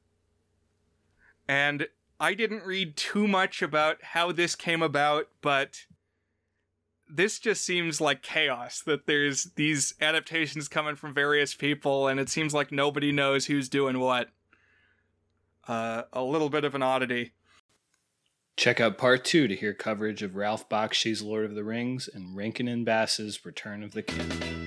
[1.49, 1.89] And
[2.21, 5.87] I didn't read too much about how this came about, but
[7.11, 12.29] this just seems like chaos that there's these adaptations coming from various people and it
[12.29, 14.29] seems like nobody knows who's doing what.
[15.67, 17.33] Uh, a little bit of an oddity.
[18.57, 22.37] Check out part two to hear coverage of Ralph Bakshi's Lord of the Rings and
[22.37, 24.64] Rankin and Bass's Return of the King.